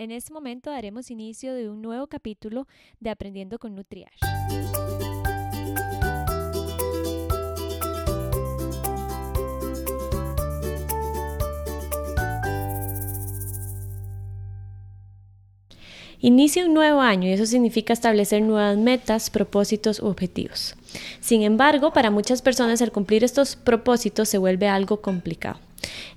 [0.00, 2.68] En este momento daremos inicio de un nuevo capítulo
[3.00, 4.20] de Aprendiendo con Nutriash.
[16.20, 20.76] Inicia un nuevo año y eso significa establecer nuevas metas, propósitos u objetivos.
[21.18, 25.58] Sin embargo, para muchas personas el cumplir estos propósitos se vuelve algo complicado.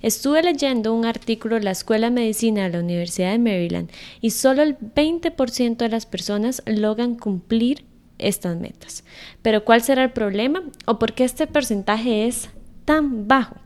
[0.00, 3.90] Estuve leyendo un artículo de la Escuela de Medicina de la Universidad de Maryland
[4.20, 7.84] y solo el 20% de las personas logran cumplir
[8.18, 9.04] estas metas.
[9.42, 12.50] Pero ¿cuál será el problema o por qué este porcentaje es
[12.84, 13.56] tan bajo?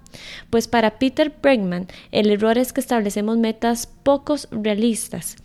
[0.51, 5.37] Pues para Peter Bregman, el error es que establecemos metas pocos realistas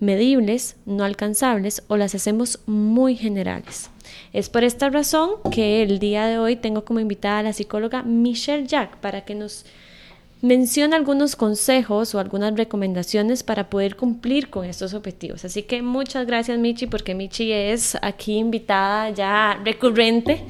[0.00, 3.90] medibles, no alcanzables o las hacemos muy generales.
[4.32, 8.02] Es por esta razón que el día de hoy tengo como invitada a la psicóloga
[8.02, 9.64] Michelle Jack para que nos
[10.46, 15.44] mencione algunos consejos o algunas recomendaciones para poder cumplir con estos objetivos.
[15.44, 20.42] Así que muchas gracias Michi porque Michi es aquí invitada ya recurrente,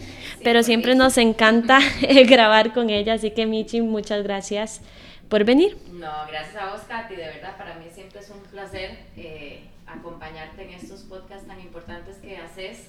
[0.44, 1.80] pero siempre nos encanta
[2.28, 3.14] grabar con ella.
[3.14, 4.80] Así que Michi, muchas gracias
[5.28, 5.77] por venir.
[5.92, 7.17] No, gracias a vos, Katy.
[7.17, 12.17] De verdad, para mí siempre es un placer eh, acompañarte en estos podcasts tan importantes
[12.19, 12.89] que haces.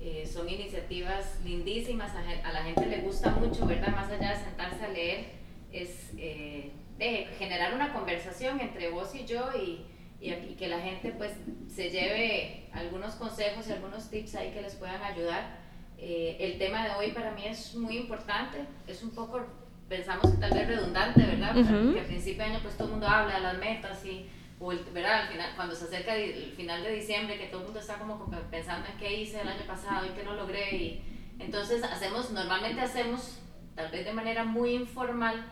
[0.00, 3.88] Eh, son iniciativas lindísimas, a, la gente le gusta mucho, ¿verdad?
[3.88, 5.24] Más allá de sentarse a leer,
[5.72, 9.84] es eh, de generar una conversación entre vos y yo y,
[10.20, 11.32] y, y, que la gente pues
[11.68, 15.58] se lleve algunos consejos y algunos tips ahí que les puedan ayudar.
[15.98, 19.46] el tema de hoy para mí es muy importante, es un poco
[19.88, 21.54] pensamos que tal vez redundante, ¿verdad?
[21.54, 24.68] Que al principio de año pues todo el mundo habla de las metas y, o
[24.92, 25.22] ¿verdad?
[25.22, 28.30] Al final, cuando se acerca el final de diciembre, que todo el mundo está como
[28.50, 30.76] pensando en qué hice el año pasado y qué no logré.
[30.76, 31.02] Y,
[31.38, 33.38] entonces hacemos, normalmente hacemos,
[33.74, 35.44] tal vez de manera muy informal,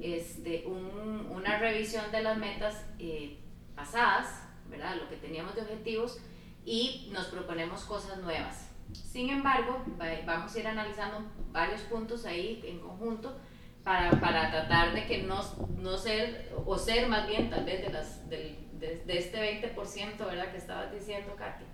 [0.00, 3.38] este, un, una revisión de las metas eh,
[3.74, 4.96] pasadas, ¿verdad?
[4.96, 6.18] Lo que teníamos de objetivos
[6.64, 8.68] y nos proponemos cosas nuevas.
[8.92, 9.82] Sin embargo,
[10.26, 13.36] vamos a ir analizando varios puntos ahí en conjunto
[13.82, 15.42] para, para tratar de que no,
[15.78, 20.50] no ser, o ser más bien tal vez de, las, de, de, este 20%, ¿verdad?
[20.50, 21.64] Que estabas diciendo, Katy,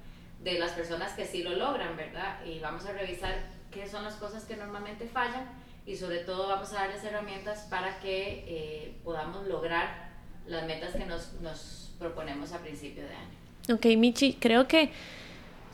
[0.41, 2.45] de las personas que sí lo logran, ¿verdad?
[2.45, 3.35] Y vamos a revisar
[3.71, 5.49] qué son las cosas que normalmente fallan
[5.89, 10.11] y sobre todo vamos a darles herramientas para que eh, podamos lograr
[10.47, 13.75] las metas que nos, nos proponemos a principio de año.
[13.75, 14.91] Ok, Michi, creo que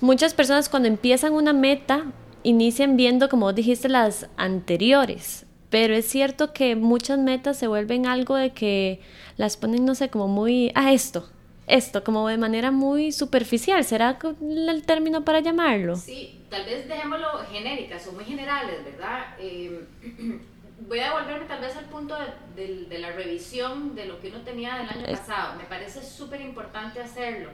[0.01, 2.05] muchas personas cuando empiezan una meta
[2.45, 8.37] inician viendo, como dijiste, las anteriores pero es cierto que muchas metas se vuelven algo
[8.37, 9.01] de que
[9.37, 11.29] las ponen, no sé, como muy a esto,
[11.67, 13.85] esto, como de manera muy superficial.
[13.85, 15.97] ¿Será el término para llamarlo?
[15.97, 19.35] Sí, tal vez dejémoslo genéricas o muy generales, ¿verdad?
[19.39, 19.87] Eh,
[20.89, 22.17] voy a devolverme tal vez al punto
[22.57, 25.57] de, de, la revisión de lo que uno tenía del año pasado.
[25.57, 27.51] Me parece súper importante hacerlo.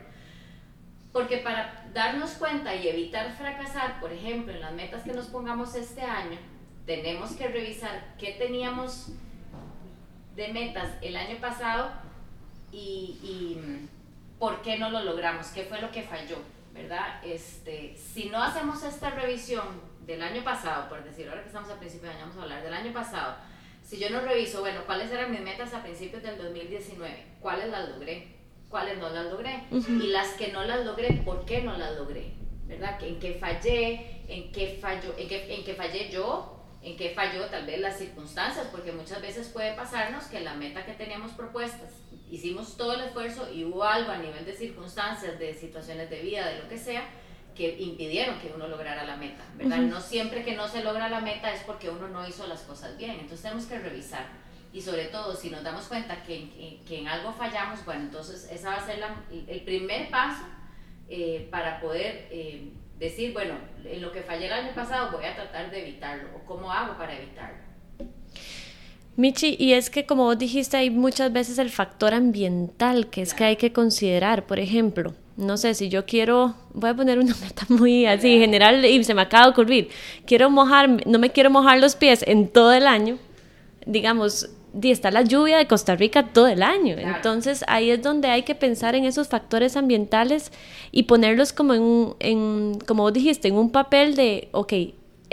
[1.13, 5.75] Porque para darnos cuenta y evitar fracasar, por ejemplo, en las metas que nos pongamos
[5.75, 6.39] este año,
[6.87, 9.09] tenemos que revisar qué teníamos
[10.37, 11.91] de metas el año pasado
[12.73, 13.59] y,
[14.41, 16.39] por qué no lo logramos, qué fue lo que falló,
[16.73, 17.23] ¿verdad?
[17.23, 19.67] Este, si no hacemos esta revisión
[20.07, 22.63] del año pasado, por decir, ahora que estamos a principio de año, vamos a hablar
[22.63, 23.37] del año pasado,
[23.85, 27.91] si yo no reviso, bueno, cuáles eran mis metas a principios del 2019, cuáles las
[27.91, 28.29] logré,
[28.71, 32.33] cuáles no las logré, y las que no las logré, ¿por qué no las logré?
[32.67, 32.99] ¿Verdad?
[33.03, 34.23] ¿En qué fallé?
[34.27, 34.81] ¿En qué,
[35.19, 36.60] en qué, en qué fallé yo?
[36.83, 40.85] En qué falló tal vez las circunstancias, porque muchas veces puede pasarnos que la meta
[40.85, 41.91] que teníamos propuestas,
[42.31, 46.49] hicimos todo el esfuerzo y hubo algo a nivel de circunstancias, de situaciones de vida,
[46.49, 47.03] de lo que sea,
[47.55, 49.79] que impidieron que uno lograra la meta, ¿verdad?
[49.79, 52.97] No siempre que no se logra la meta es porque uno no hizo las cosas
[52.97, 54.27] bien, entonces tenemos que revisar.
[54.73, 58.71] Y sobre todo, si nos damos cuenta que, que, en algo fallamos, bueno, entonces esa
[58.71, 59.05] va a ser
[59.49, 60.45] el primer paso
[61.09, 65.35] eh, para poder eh, decir, bueno, en lo que fallé el año pasado voy a
[65.35, 67.59] tratar de evitarlo, o cómo hago para evitarlo.
[69.17, 73.35] Michi, y es que como vos dijiste, hay muchas veces el factor ambiental que es
[73.35, 74.47] que hay que considerar.
[74.47, 78.85] Por ejemplo, no sé, si yo quiero, voy a poner una meta muy así general
[78.85, 79.89] y se me acaba de ocurrir,
[80.27, 83.19] quiero mojar, no me quiero mojar los pies en todo el año,
[83.87, 84.51] digamos,
[84.83, 86.97] está la lluvia de Costa Rica todo el año.
[86.99, 90.53] Entonces ahí es donde hay que pensar en esos factores ambientales
[90.93, 94.73] y ponerlos como en, en, como vos dijiste, en un papel de, ok,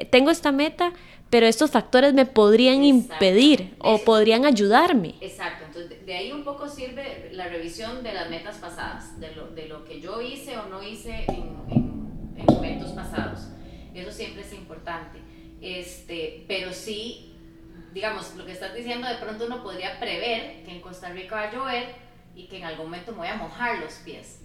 [0.10, 0.94] tengo esta meta,
[1.30, 5.16] pero estos factores me podrían impedir o podrían ayudarme.
[5.20, 9.48] Exacto, entonces de ahí un poco sirve la revisión de las metas pasadas, de lo,
[9.48, 13.50] de lo que yo hice o no hice en, en, momentos pasados.
[13.94, 15.20] Eso siempre es importante.
[15.60, 17.34] Este, pero sí
[17.98, 21.42] digamos, lo que estás diciendo, de pronto uno podría prever que en Costa Rica va
[21.42, 21.96] a llover
[22.36, 24.44] y que en algún momento me voy a mojar los pies.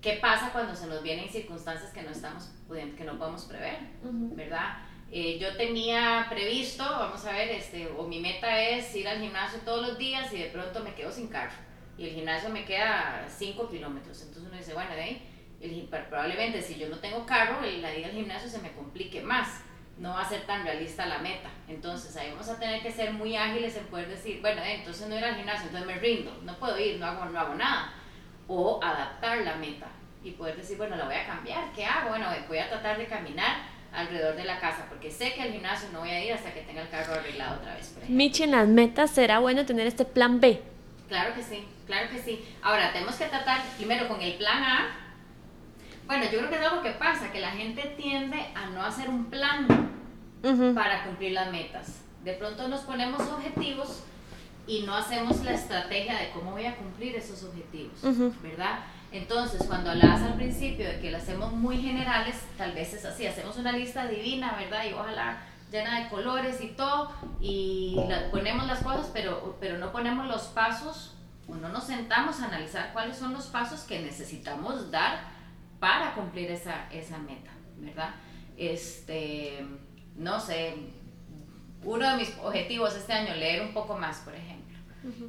[0.00, 2.50] ¿Qué pasa cuando se nos vienen circunstancias que no estamos
[2.96, 4.78] que no podemos prever, verdad?
[5.12, 9.58] Eh, yo tenía previsto, vamos a ver, este, o mi meta es ir al gimnasio
[9.66, 11.52] todos los días y de pronto me quedo sin carro
[11.98, 14.22] y el gimnasio me queda 5 kilómetros.
[14.22, 15.28] Entonces uno dice, bueno, de ahí,
[15.60, 19.60] el, probablemente si yo no tengo carro, la ida al gimnasio se me complique más
[19.98, 21.50] no va a ser tan realista la meta.
[21.68, 25.08] Entonces ahí vamos a tener que ser muy ágiles en poder decir, bueno, eh, entonces
[25.08, 27.92] no ir al gimnasio, entonces me rindo, no puedo ir, no hago, no hago nada.
[28.46, 29.86] O adaptar la meta
[30.22, 32.10] y poder decir, bueno, la voy a cambiar, ¿qué hago?
[32.10, 35.88] Bueno, voy a tratar de caminar alrededor de la casa, porque sé que al gimnasio
[35.92, 37.94] no voy a ir hasta que tenga el carro arreglado otra vez.
[38.08, 40.60] Michi, en las metas será bueno tener este plan B.
[41.08, 42.44] Claro que sí, claro que sí.
[42.62, 45.03] Ahora, tenemos que tratar primero con el plan A,
[46.06, 49.08] bueno, yo creo que es algo que pasa, que la gente tiende a no hacer
[49.08, 49.66] un plan
[50.74, 52.02] para cumplir las metas.
[52.22, 54.02] De pronto nos ponemos objetivos
[54.66, 58.00] y no hacemos la estrategia de cómo voy a cumplir esos objetivos,
[58.42, 58.80] ¿verdad?
[59.12, 63.26] Entonces, cuando hablabas al principio de que lo hacemos muy generales, tal vez es así,
[63.26, 64.84] hacemos una lista divina, ¿verdad?
[64.90, 65.38] Y ojalá
[65.70, 67.96] llena de colores y todo, y
[68.30, 71.14] ponemos las cosas, pero, pero no ponemos los pasos,
[71.46, 75.33] o no nos sentamos a analizar cuáles son los pasos que necesitamos dar
[75.84, 78.14] para cumplir esa, esa meta, ¿verdad?
[78.56, 79.62] Este,
[80.16, 80.76] no sé,
[81.82, 84.78] uno de mis objetivos este año, leer un poco más, por ejemplo.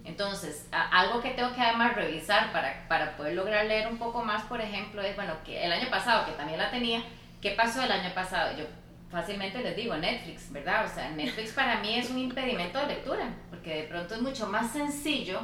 [0.06, 4.44] Entonces, algo que tengo que además revisar para, para poder lograr leer un poco más,
[4.44, 7.04] por ejemplo, es, bueno, que el año pasado, que también la tenía,
[7.42, 8.58] ¿qué pasó el año pasado?
[8.58, 8.64] Yo
[9.12, 10.86] fácilmente les digo, Netflix, ¿verdad?
[10.86, 14.48] O sea, Netflix para mí es un impedimento de lectura, porque de pronto es mucho
[14.48, 15.42] más sencillo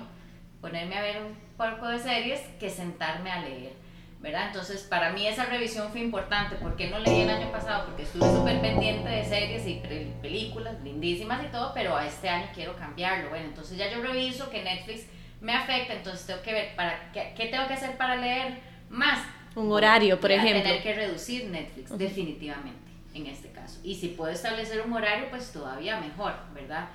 [0.62, 3.81] ponerme a ver un poco de series que sentarme a leer.
[4.22, 4.48] ¿Verdad?
[4.48, 6.56] Entonces, para mí esa revisión fue importante.
[6.56, 7.88] ¿Por qué no leí el año pasado?
[7.88, 9.82] Porque estuve súper pendiente de series y
[10.22, 13.30] películas lindísimas y todo, pero a este año quiero cambiarlo.
[13.30, 15.08] Bueno, entonces ya yo reviso que Netflix
[15.42, 18.60] me afecta, entonces tengo que ver, para ¿qué, qué tengo que hacer para leer
[18.90, 19.26] más?
[19.56, 20.62] Un horario, por ejemplo.
[20.62, 23.80] Tener que reducir Netflix, definitivamente, en este caso.
[23.84, 26.90] Y si puedo establecer un horario, pues todavía mejor, ¿verdad?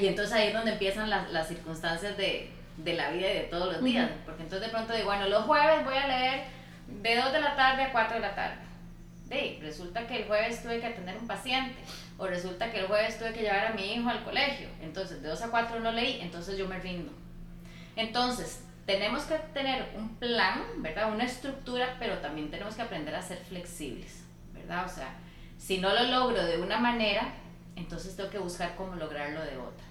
[0.00, 3.44] Y entonces ahí es donde empiezan las, las circunstancias de de la vida y de
[3.44, 4.10] todos los días.
[4.24, 6.44] Porque entonces de pronto digo, bueno, los jueves voy a leer
[6.88, 8.56] de 2 de la tarde a 4 de la tarde.
[9.26, 11.76] De, resulta que el jueves tuve que atender un paciente
[12.18, 14.68] o resulta que el jueves tuve que llevar a mi hijo al colegio.
[14.82, 17.12] Entonces de 2 a 4 no leí, entonces yo me rindo.
[17.96, 21.12] Entonces, tenemos que tener un plan, ¿verdad?
[21.12, 24.84] Una estructura, pero también tenemos que aprender a ser flexibles, ¿verdad?
[24.84, 25.14] O sea,
[25.58, 27.32] si no lo logro de una manera,
[27.76, 29.86] entonces tengo que buscar cómo lograrlo de otra.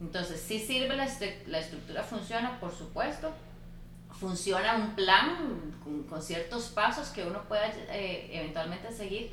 [0.00, 1.08] Entonces, sí sirve la,
[1.46, 3.32] la estructura, funciona, por supuesto.
[4.12, 5.74] Funciona un plan
[6.08, 9.32] con, ciertos pasos que uno pueda eh, eventualmente seguir,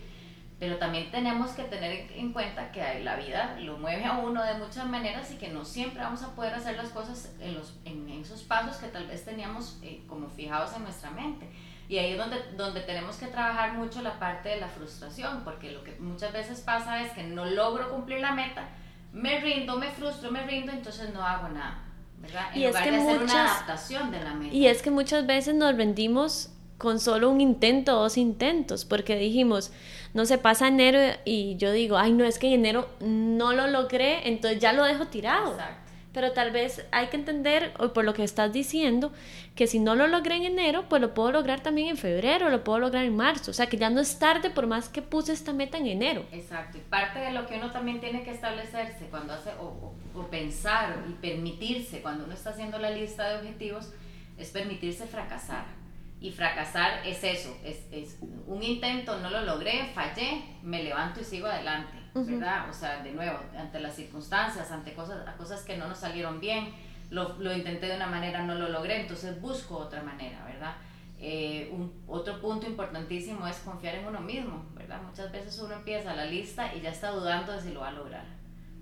[0.60, 4.56] pero también tenemos que tener en cuenta que la vida lo mueve a uno de
[4.56, 8.10] muchas maneras y que no siempre vamos a poder hacer las cosas en, los, en
[8.10, 11.48] esos pasos que tal vez teníamos eh, como fijados en nuestra mente.
[11.88, 15.72] Y ahí es donde, donde tenemos que trabajar mucho la parte de la frustración, porque
[15.72, 18.70] lo que muchas veces pasa es que no logro cumplir la meta,
[19.14, 21.84] me rindo, me frustro, me rindo, entonces no hago nada.
[22.22, 22.46] ¿verdad?
[22.54, 24.54] En y lugar es que de hacer una adaptación de la meta.
[24.54, 29.16] Y es que muchas veces nos rendimos con solo un intento o dos intentos, porque
[29.16, 29.72] dijimos,
[30.14, 33.68] no se pasa enero y yo digo, ay, no, es que en enero no lo
[33.68, 35.52] logré, entonces ya lo dejo tirado.
[35.52, 35.91] Exacto.
[36.14, 39.14] Pero tal vez hay que entender, por lo que estás diciendo,
[39.56, 42.64] que si no lo logré en enero, pues lo puedo lograr también en febrero, lo
[42.64, 43.52] puedo lograr en marzo.
[43.52, 46.26] O sea, que ya no es tarde por más que puse esta meta en enero.
[46.32, 46.78] Exacto.
[46.78, 50.98] Y parte de lo que uno también tiene que establecerse cuando hace, o, o, pensar
[51.10, 53.94] y permitirse, cuando uno está haciendo la lista de objetivos,
[54.38, 55.81] es permitirse fracasar.
[56.22, 61.24] Y fracasar es eso, es, es un intento, no lo logré, fallé, me levanto y
[61.26, 62.70] sigo adelante ¿verdad?
[62.70, 66.74] O sea, de nuevo, ante las circunstancias, ante cosas, cosas que no nos salieron bien,
[67.10, 70.76] lo, lo, intenté de una manera, no lo logré, entonces busco otra manera, ¿verdad?
[71.20, 75.02] Eh, un, otro punto importantísimo es confiar en uno mismo, ¿verdad?
[75.04, 77.94] Muchas veces uno empieza la lista y ya está dudando de si lo va a
[77.94, 78.26] lograr,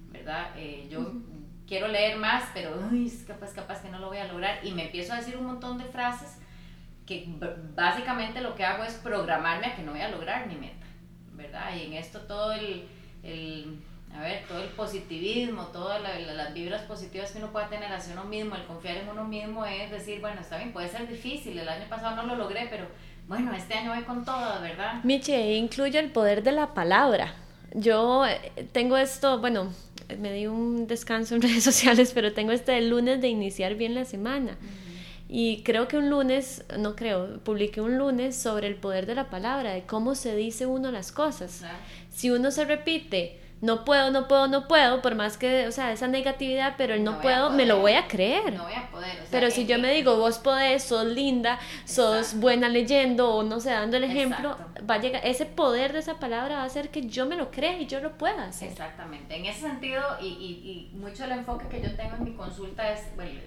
[0.07, 0.51] ¿verdad?
[0.55, 1.11] Eh, yo
[1.67, 4.85] quiero leer más, pero uy, capaz, capaz que no lo voy a lograr y me
[4.85, 6.39] empiezo a decir un montón de frases
[7.09, 7.25] que
[7.75, 10.85] básicamente lo que hago es programarme a que no voy a lograr mi meta,
[11.33, 11.75] ¿verdad?
[11.75, 12.87] Y en esto todo el
[13.23, 13.79] el,
[14.15, 18.25] a ver, todo el positivismo, todas las vibras positivas que uno pueda tener hacia uno
[18.25, 21.67] mismo, el confiar en uno mismo es decir, bueno, está bien, puede ser difícil, el
[21.67, 22.85] año pasado no lo logré, pero
[23.27, 25.03] bueno, este año voy con todo, ¿verdad?
[25.03, 27.33] Miche, incluye el poder de la palabra.
[27.73, 29.71] Yo eh, tengo esto, bueno,
[30.17, 34.05] me di un descanso en redes sociales, pero tengo este lunes de iniciar bien la
[34.05, 34.57] semana.
[35.29, 39.29] Y creo que un lunes, no creo, publiqué un lunes sobre el poder de la
[39.29, 41.63] palabra, de cómo se dice uno las cosas.
[42.09, 45.91] Si uno se repite no puedo, no puedo, no puedo, por más que, o sea,
[45.91, 48.53] esa negatividad, pero el no, puedo, me lo voy a creer.
[48.53, 49.17] No voy a poder.
[49.31, 53.71] pero si yo me digo, vos podés, sos linda, sos buena leyendo, o no sé,
[53.71, 54.57] dando el ejemplo,
[54.89, 57.51] va a llegar, ese poder de esa palabra va a hacer que yo me lo
[57.51, 58.69] crea y yo lo pueda hacer.
[58.69, 59.35] Exactamente.
[59.35, 62.89] En ese sentido, y, y, y mucho el enfoque que yo tengo en mi consulta
[62.93, 63.41] es, bueno,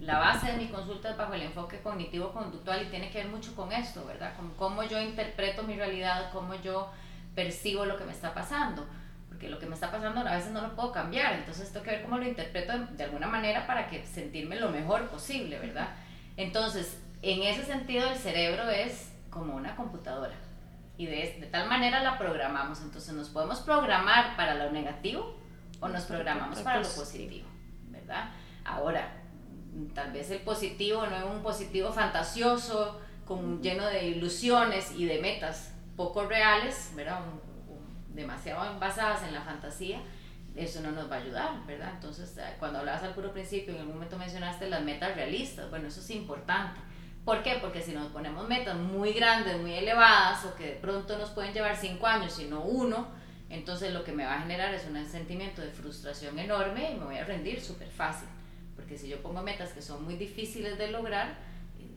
[0.00, 3.54] la base de mi consulta es bajo el enfoque cognitivo-conductual y tiene que ver mucho
[3.54, 4.36] con esto, ¿verdad?
[4.36, 6.90] Con cómo yo interpreto mi realidad, cómo yo
[7.34, 8.86] percibo lo que me está pasando
[9.38, 11.92] porque lo que me está pasando a veces no lo puedo cambiar, entonces tengo que
[11.92, 15.90] ver cómo lo interpreto de, alguna manera para que sentirme lo mejor posible, ¿verdad?
[16.36, 20.34] Entonces, en ese sentido el cerebro es como una computadora
[20.96, 25.38] y de, de tal manera la programamos, entonces nos podemos programar para lo negativo
[25.78, 27.46] o nos programamos para lo positivo,
[27.90, 28.30] ¿verdad?
[28.64, 29.17] Ahora,
[29.94, 35.20] tal vez el positivo no es un positivo fantasioso, con, lleno de ilusiones y de
[35.20, 37.20] metas poco reales, ¿verdad?
[38.08, 40.00] demasiado basadas en la fantasía,
[40.56, 41.92] eso no nos va a ayudar, ¿verdad?
[41.94, 45.86] Entonces, eh, cuando hablabas al puro principio, en algún momento mencionaste las metas realistas, bueno,
[45.86, 46.80] eso es importante.
[47.24, 47.58] ¿Por qué?
[47.60, 51.52] Porque si nos ponemos metas muy grandes, muy elevadas, o que de pronto nos pueden
[51.52, 53.08] llevar cinco años, sino uno,
[53.50, 57.04] entonces lo que me va a generar es un sentimiento de frustración enorme y me
[57.04, 58.28] voy a rendir súper fácil.
[58.88, 61.36] Porque si yo pongo metas que son muy difíciles de lograr,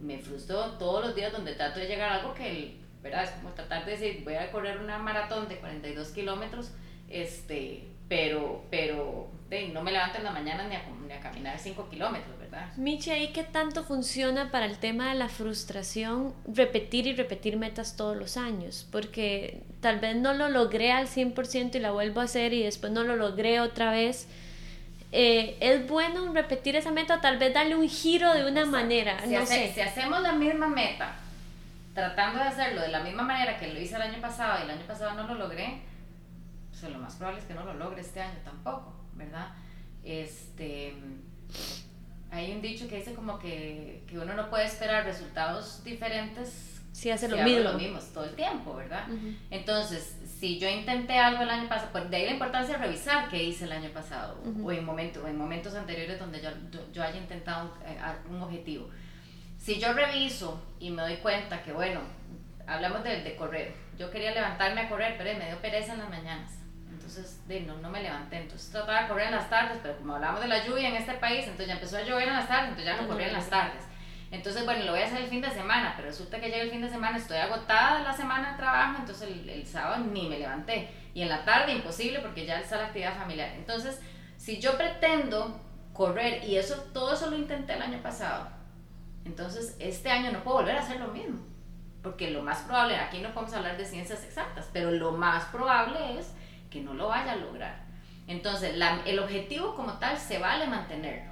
[0.01, 3.23] me frustro todos los días donde trato de llegar a algo que ¿verdad?
[3.23, 6.71] Es como tratar de decir, voy a correr una maratón de 42 kilómetros,
[7.09, 9.29] este, pero, pero
[9.73, 12.75] no me levanto en la mañana ni a, ni a caminar 5 kilómetros, ¿verdad?
[12.75, 17.95] Michi, ¿y qué tanto funciona para el tema de la frustración repetir y repetir metas
[17.95, 18.85] todos los años?
[18.91, 22.91] Porque tal vez no lo logré al 100% y la vuelvo a hacer y después
[22.91, 24.27] no lo logré otra vez.
[25.11, 29.19] Eh, es bueno repetir esa meta, tal vez darle un giro de una manera.
[29.23, 29.71] Si, no sé.
[29.73, 31.15] si hacemos la misma meta,
[31.93, 34.71] tratando de hacerlo de la misma manera que lo hice el año pasado y el
[34.71, 35.81] año pasado no lo logré,
[36.69, 39.49] pues lo más probable es que no lo logre este año tampoco, ¿verdad?
[40.03, 40.95] Este,
[42.31, 47.09] hay un dicho que dice como que, que uno no puede esperar resultados diferentes si
[47.09, 47.63] hace lo mismo.
[47.63, 49.07] lo mismo todo el tiempo, ¿verdad?
[49.49, 53.29] Entonces, si yo intenté algo el año pasado, pues de ahí la importancia de revisar
[53.29, 56.49] qué hice el año pasado o en, momento, en momentos anteriores donde yo,
[56.91, 58.89] yo, haya intentado un, eh, un objetivo
[59.61, 61.99] si yo reviso y me doy cuenta que, bueno,
[62.65, 66.09] hablamos de, de correr, yo quería levantarme a correr, pero me dio pereza en las
[66.09, 66.51] mañanas.
[66.89, 68.37] Entonces, de, no, no me levanté.
[68.37, 71.13] Entonces trataba de correr en las tardes, pero como hablamos de la lluvia en este
[71.13, 73.49] país, entonces ya empezó a llover en las tardes, entonces ya no corría en las
[73.49, 73.83] tardes.
[74.31, 76.71] Entonces, bueno, lo voy a hacer el fin de semana, pero resulta que llega el
[76.71, 80.39] fin de semana, estoy agotada la semana de trabajo, entonces el, el, sábado ni me
[80.39, 80.89] levanté.
[81.13, 83.49] Y en la tarde imposible porque ya está la actividad familiar.
[83.57, 83.99] Entonces,
[84.37, 85.59] si yo pretendo
[85.93, 88.47] correr, y eso todo eso lo intenté el año pasado,
[89.25, 91.39] entonces, este año no puedo volver a hacer lo mismo,
[92.01, 96.19] porque lo más probable, aquí no podemos hablar de ciencias exactas, pero lo más probable
[96.19, 96.33] es
[96.69, 97.83] que no lo vaya a lograr.
[98.27, 101.30] Entonces, el objetivo como tal se vale mantenerlo,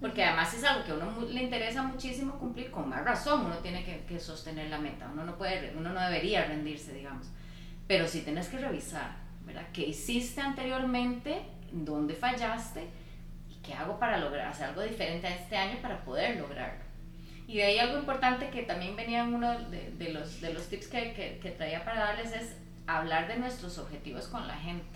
[0.00, 3.56] porque además es algo que a uno le interesa muchísimo cumplir, con más razón uno
[3.58, 7.28] tiene que, sostener la meta, uno no, puede, uno no debería rendirse, digamos,
[7.86, 9.66] pero sí tienes que revisar, ¿verdad?
[9.72, 11.42] ¿Qué hiciste anteriormente?
[11.72, 12.86] ¿Dónde fallaste?
[13.48, 16.84] ¿Y qué hago para lograr hacer algo diferente a este año para poder lograrlo?
[17.48, 20.66] Y de ahí algo importante que también venía en uno de, de, los, de los
[20.68, 22.56] tips que, que, que, traía para darles es
[22.88, 24.95] hablar de nuestros objetivos con la gente.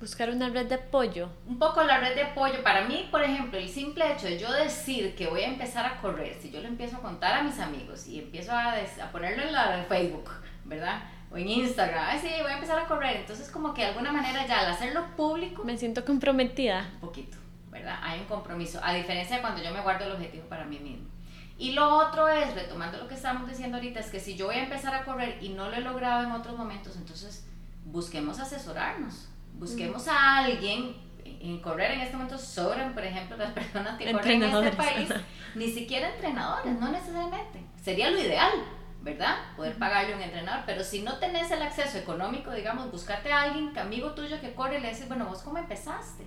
[0.00, 1.28] Buscar una red de apoyo.
[1.46, 2.62] Un poco la red de apoyo.
[2.62, 6.00] Para mí, por ejemplo, el simple hecho de yo decir que voy a empezar a
[6.00, 9.42] correr, si yo lo empiezo a contar a mis amigos y empiezo a, a ponerlo
[9.42, 10.30] en, la, en Facebook,
[10.64, 11.02] ¿verdad?
[11.30, 13.16] o en Instagram, ay sí, voy a empezar a correr.
[13.16, 15.64] Entonces como que de alguna manera ya al hacerlo público...
[15.64, 16.88] Me siento comprometida.
[16.94, 17.36] Un poquito,
[17.70, 17.98] ¿verdad?
[18.02, 21.08] Hay un compromiso, a diferencia de cuando yo me guardo el objetivo para mí mismo.
[21.58, 24.56] Y lo otro es, retomando lo que estábamos diciendo ahorita, es que si yo voy
[24.56, 27.46] a empezar a correr y no lo he logrado en otros momentos, entonces
[27.84, 30.96] busquemos asesorarnos, busquemos a alguien.
[31.24, 35.08] En correr en este momento sobran, por ejemplo, las personas que corren en este país,
[35.54, 37.60] ni siquiera entrenadores, no necesariamente.
[37.80, 38.52] Sería lo ideal,
[39.02, 39.36] ¿verdad?
[39.56, 43.42] Poder pagarle a un entrenador, pero si no tenés el acceso económico, digamos, buscarte a
[43.42, 46.24] alguien, amigo tuyo que corre y le dices, bueno, vos cómo empezaste,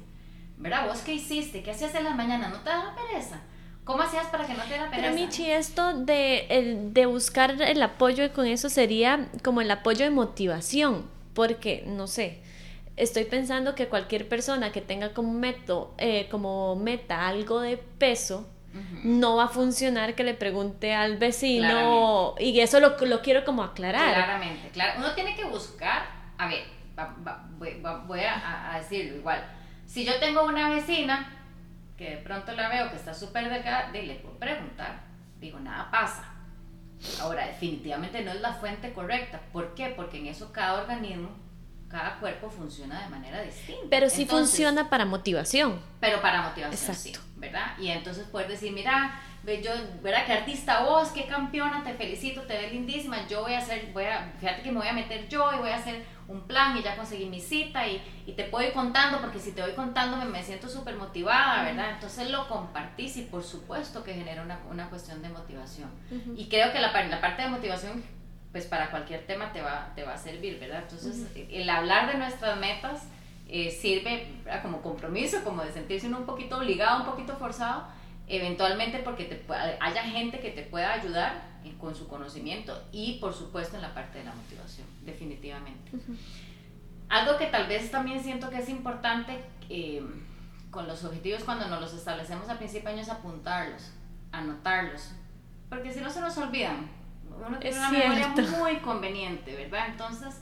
[0.57, 0.87] ¿verdad?
[0.87, 1.61] ¿Vos qué hiciste?
[1.61, 2.51] ¿Qué hacías en las mañanas?
[2.51, 3.41] ¿No te da pereza?
[3.83, 5.09] ¿Cómo hacías para que no te diera pereza?
[5.09, 10.11] Pero Michi, esto de, de buscar el apoyo con eso sería como el apoyo de
[10.11, 12.41] motivación, porque, no sé,
[13.01, 18.47] estoy pensando que cualquier persona que tenga como, meto, eh, como meta algo de peso,
[19.03, 23.63] no va a funcionar que le pregunte al vecino y eso lo, lo, quiero como
[23.63, 24.13] aclarar.
[24.13, 24.99] Claramente, claro.
[24.99, 26.03] Uno tiene que buscar,
[26.37, 26.63] a ver,
[27.57, 29.43] voy, a, a decirlo igual.
[29.85, 31.27] Si yo tengo una vecina
[31.97, 35.01] que de pronto la veo que está súper delgada, le puedo preguntar.
[35.39, 36.31] Digo, nada pasa.
[37.19, 39.41] Ahora, definitivamente no es la fuente correcta.
[39.51, 39.87] ¿Por qué?
[39.89, 41.40] Porque en eso cada organismo
[41.91, 43.87] cada cuerpo funciona de manera distinta.
[43.89, 45.79] Pero sí funciona para motivación.
[45.99, 47.77] Pero para motivación, sí, ¿verdad?
[47.77, 49.71] Y entonces puedes decir, mira, ve yo,
[50.01, 50.25] ¿verdad?
[50.25, 54.05] Qué artista vos, qué campeona, te felicito, te ves lindísima, yo voy a hacer, voy
[54.05, 56.81] a, fíjate que me voy a meter yo y voy a hacer un plan y
[56.81, 60.15] ya conseguí mi cita y, y te puedo ir contando, porque si te voy contando
[60.17, 61.91] me, me siento súper motivada, ¿verdad?
[61.91, 65.89] Entonces lo compartís y por supuesto que genera una, una cuestión de motivación.
[66.35, 68.03] Y creo que la, la parte de motivación
[68.51, 70.83] pues para cualquier tema te va, te va a servir, ¿verdad?
[70.83, 73.03] Entonces, el hablar de nuestras metas
[73.47, 74.27] eh, sirve
[74.61, 77.85] como compromiso, como de sentirse uno un poquito obligado, un poquito forzado,
[78.27, 79.43] eventualmente porque te
[79.79, 84.19] haya gente que te pueda ayudar con su conocimiento y por supuesto en la parte
[84.19, 85.91] de la motivación, definitivamente.
[87.09, 89.37] Algo que tal vez también siento que es importante
[89.69, 90.01] eh,
[90.71, 93.91] con los objetivos cuando nos los establecemos a principio de año es apuntarlos,
[94.31, 95.11] anotarlos,
[95.69, 96.89] porque si no se nos olvidan
[97.45, 98.27] uno tiene una memoria
[98.59, 99.87] muy conveniente, ¿verdad?
[99.89, 100.41] Entonces,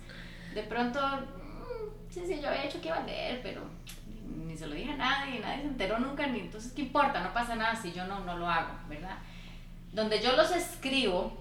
[0.53, 3.62] de pronto, mm, sí, sí, yo había hecho que iba a leer, pero
[4.46, 7.22] ni se lo dije a nadie, nadie se enteró nunca, ni entonces, ¿qué importa?
[7.22, 9.17] No pasa nada si yo no, no lo hago, ¿verdad?
[9.91, 11.38] Donde yo los escribo,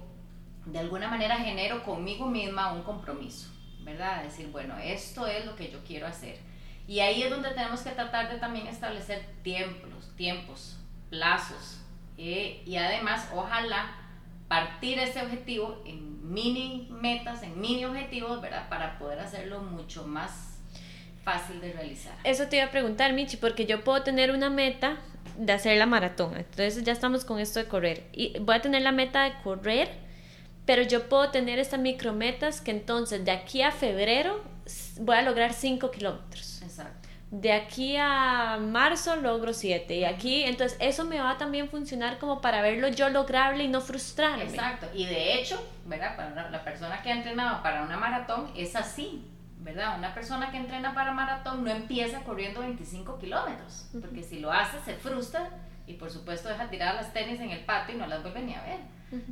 [0.66, 3.50] de alguna manera genero conmigo misma un compromiso,
[3.80, 4.22] ¿verdad?
[4.22, 6.38] Decir, bueno, esto es lo que yo quiero hacer.
[6.86, 10.78] Y ahí es donde tenemos que tratar de también establecer tiempos, tiempos,
[11.10, 11.80] plazos.
[12.16, 13.94] Eh, y además, ojalá
[14.48, 18.68] partir ese objetivo en mini metas, en mini objetivos, ¿verdad?
[18.68, 20.58] Para poder hacerlo mucho más
[21.22, 22.14] fácil de realizar.
[22.24, 24.98] Eso te iba a preguntar, Michi, porque yo puedo tener una meta
[25.36, 26.36] de hacer la maratón.
[26.36, 28.08] Entonces ya estamos con esto de correr.
[28.12, 29.90] Y voy a tener la meta de correr,
[30.66, 34.42] pero yo puedo tener estas micrometas que entonces de aquí a febrero
[35.00, 36.57] voy a lograr 5 kilómetros.
[37.30, 42.18] De aquí a marzo logro 7 y aquí, entonces eso me va a también funcionar
[42.18, 44.44] como para verlo yo lograble y no frustrarme.
[44.44, 46.16] Exacto, y de hecho, ¿verdad?
[46.16, 49.26] Para la persona que ha entrenado para una maratón es así,
[49.58, 49.98] ¿verdad?
[49.98, 54.78] Una persona que entrena para maratón no empieza corriendo 25 kilómetros, porque si lo hace
[54.86, 55.50] se frustra
[55.86, 58.54] y por supuesto deja tirar las tenis en el patio y no las vuelve ni
[58.54, 58.78] a ver,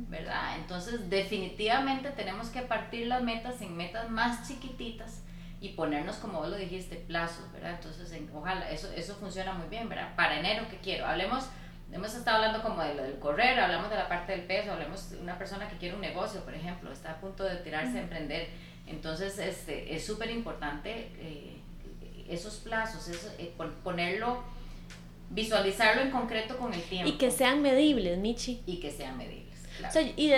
[0.07, 0.57] ¿verdad?
[0.57, 5.23] Entonces definitivamente tenemos que partir las metas en metas más chiquititas
[5.59, 7.75] y ponernos, como vos lo dijiste, plazos, ¿verdad?
[7.75, 10.15] Entonces, ojalá, eso, eso funciona muy bien, ¿verdad?
[10.15, 11.07] Para enero, ¿qué quiero?
[11.07, 11.45] Hablemos,
[11.91, 15.09] hemos estado hablando como de lo del correr, hablamos de la parte del peso, hablemos
[15.09, 18.01] de una persona que quiere un negocio, por ejemplo, está a punto de tirarse a
[18.01, 18.49] emprender.
[18.85, 21.57] Entonces, este, es súper importante eh,
[22.29, 23.51] esos plazos, eso, eh,
[23.83, 24.43] ponerlo,
[25.31, 27.09] visualizarlo en concreto con el tiempo.
[27.09, 28.61] Y que sean medibles, Michi.
[28.67, 29.47] Y que sean medibles.
[29.77, 29.99] Claro.
[30.17, 30.31] y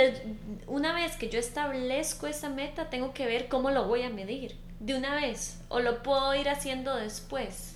[0.67, 4.57] una vez que yo establezco esa meta, tengo que ver cómo lo voy a medir
[4.79, 7.75] de una vez o lo puedo ir haciendo después?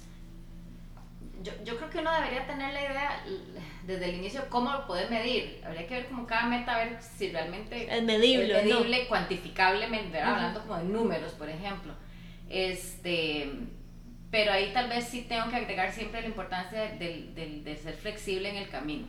[1.44, 3.24] Yo, yo creo que uno debería tener la idea
[3.86, 5.62] desde el inicio cómo lo puedes medir.
[5.66, 10.22] Habría que ver como cada meta, a ver si realmente es medible, es medible cuantificablemente,
[10.22, 11.94] hablando como de números, por ejemplo.
[12.50, 13.52] Este,
[14.32, 17.96] pero ahí tal vez sí tengo que agregar siempre la importancia de, de, de, ser
[17.96, 19.08] flexible en el camino,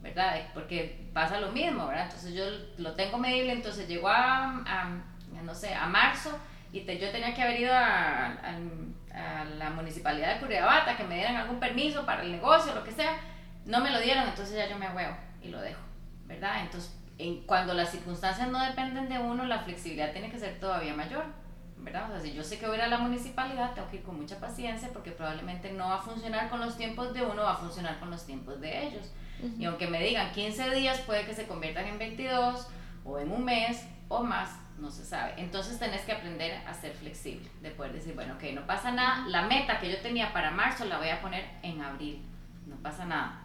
[0.00, 0.48] ¿verdad?
[0.54, 2.04] Porque pasa lo mismo, ¿verdad?
[2.04, 2.44] Entonces yo
[2.78, 5.02] lo tengo medible, entonces llego a, a
[5.42, 6.38] no sé, a marzo
[6.74, 8.32] y yo tenía que haber ido a,
[9.12, 12.90] a, la municipalidad de Curiabata que me dieran algún permiso para el negocio, lo que
[12.90, 13.16] sea.
[13.64, 15.80] No me lo dieron, entonces ya yo me huevo y lo dejo,
[16.26, 16.62] ¿verdad?
[16.62, 20.94] Entonces, en, cuando las circunstancias no dependen de uno, la flexibilidad tiene que ser todavía
[20.94, 21.26] mayor,
[21.78, 22.10] ¿verdad?
[22.10, 24.02] O sea, si yo sé que voy a ir a la municipalidad, tengo que ir
[24.02, 27.52] con mucha paciencia porque probablemente no va a funcionar con los tiempos de uno, va
[27.52, 29.12] a funcionar con los tiempos de ellos.
[29.58, 32.66] Y aunque me digan 15 días, puede que se conviertan en 22
[33.04, 34.50] o en un mes o más,
[34.84, 35.32] no se sabe.
[35.38, 39.26] Entonces tenés que aprender a ser flexible, de poder decir, bueno, ok, no pasa nada,
[39.28, 42.22] la meta que yo tenía para marzo la voy a poner en abril,
[42.66, 43.40] no pasa nada.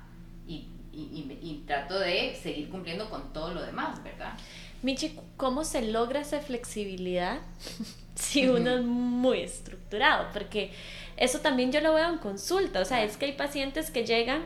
[0.45, 4.33] Y, y, trato de seguir cumpliendo con todo lo demás, ¿verdad?
[4.81, 7.39] Michi, ¿cómo se logra esa flexibilidad
[8.15, 10.27] si uno es muy estructurado?
[10.33, 10.73] Porque
[11.15, 14.43] eso también yo lo veo en consulta, o sea, es que hay pacientes que llegan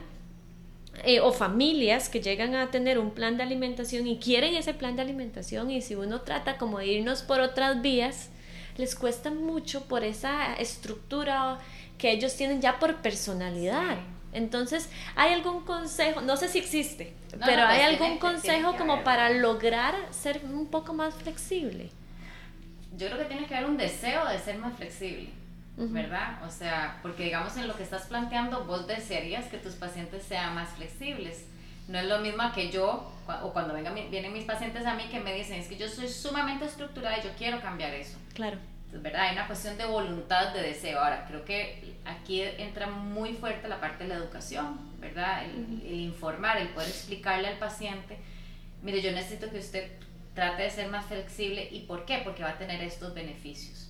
[1.02, 4.96] eh, o familias que llegan a tener un plan de alimentación y quieren ese plan
[4.96, 8.30] de alimentación y si uno trata como de irnos por otras vías,
[8.78, 11.58] les cuesta mucho por esa estructura
[11.98, 13.98] que ellos tienen ya por personalidad.
[14.34, 16.22] Entonces, ¿hay algún consejo?
[16.22, 20.94] No sé si existe, pero ¿hay pues algún consejo como para lograr ser un poco
[20.94, 21.90] más flexible?
[22.96, 25.43] Yo creo que tiene que haber un deseo de ser más flexible
[25.76, 26.44] ¿verdad?
[26.46, 30.54] O sea, porque digamos en lo que estás planteando, vos desearías que tus pacientes sean
[30.54, 31.46] más flexibles.
[31.88, 35.20] No es lo mismo que yo, o cuando vengan, vienen mis pacientes a mí que
[35.20, 38.18] me dicen, es que yo soy sumamente estructurada y yo quiero cambiar eso.
[38.34, 38.58] Claro.
[38.86, 39.22] Entonces, ¿verdad?
[39.24, 41.00] Hay una cuestión de voluntad, de deseo.
[41.00, 45.44] Ahora, creo que aquí entra muy fuerte la parte de la educación, ¿verdad?
[45.44, 48.20] El, el informar, el poder explicarle al paciente,
[48.82, 49.92] mire, yo necesito que usted
[50.36, 51.68] trate de ser más flexible.
[51.70, 52.22] ¿Y por qué?
[52.24, 53.83] Porque va a tener estos beneficios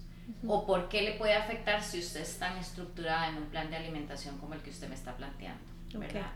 [0.48, 3.78] o por qué le puede afectar si usted es tan estructurada en un plan de
[3.78, 5.64] alimentación como el que usted me está planteando,
[5.96, 6.32] ¿verdad?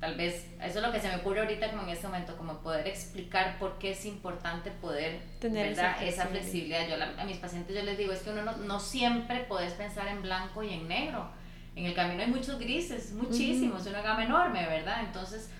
[0.00, 2.58] Tal vez, eso es lo que se me ocurre ahorita como en este momento, como
[2.58, 6.88] poder explicar por qué es importante poder tener Esa, flexibilidad.
[6.88, 10.08] Yo a mis pacientes yo les digo, es que uno no, no siempre puedes pensar
[10.08, 11.30] en blanco y en negro.
[11.76, 15.04] En el camino hay muchos grises, muchísimos, una gama enorme, ¿verdad?
[15.04, 15.50] Entonces,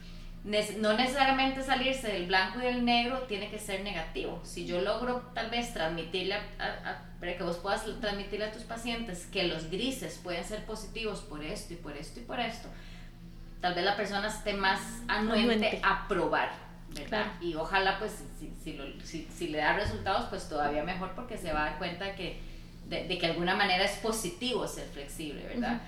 [0.45, 4.41] no necesariamente salirse del blanco y del negro tiene que ser negativo.
[4.43, 6.37] Si yo logro tal vez transmitirle,
[7.21, 11.45] para que vos puedas transmitirle a tus pacientes que los grises pueden ser positivos por
[11.45, 12.69] esto y por esto y por esto,
[13.61, 16.51] tal vez la persona esté más anuente, a probar,
[16.93, 17.27] ¿verdad?
[17.41, 18.53] Y ojalá pues si,
[19.05, 22.41] si, si, le da resultados pues todavía mejor porque se va a dar cuenta que
[22.89, 25.83] de, de que de alguna manera es positivo ser flexible, ¿verdad?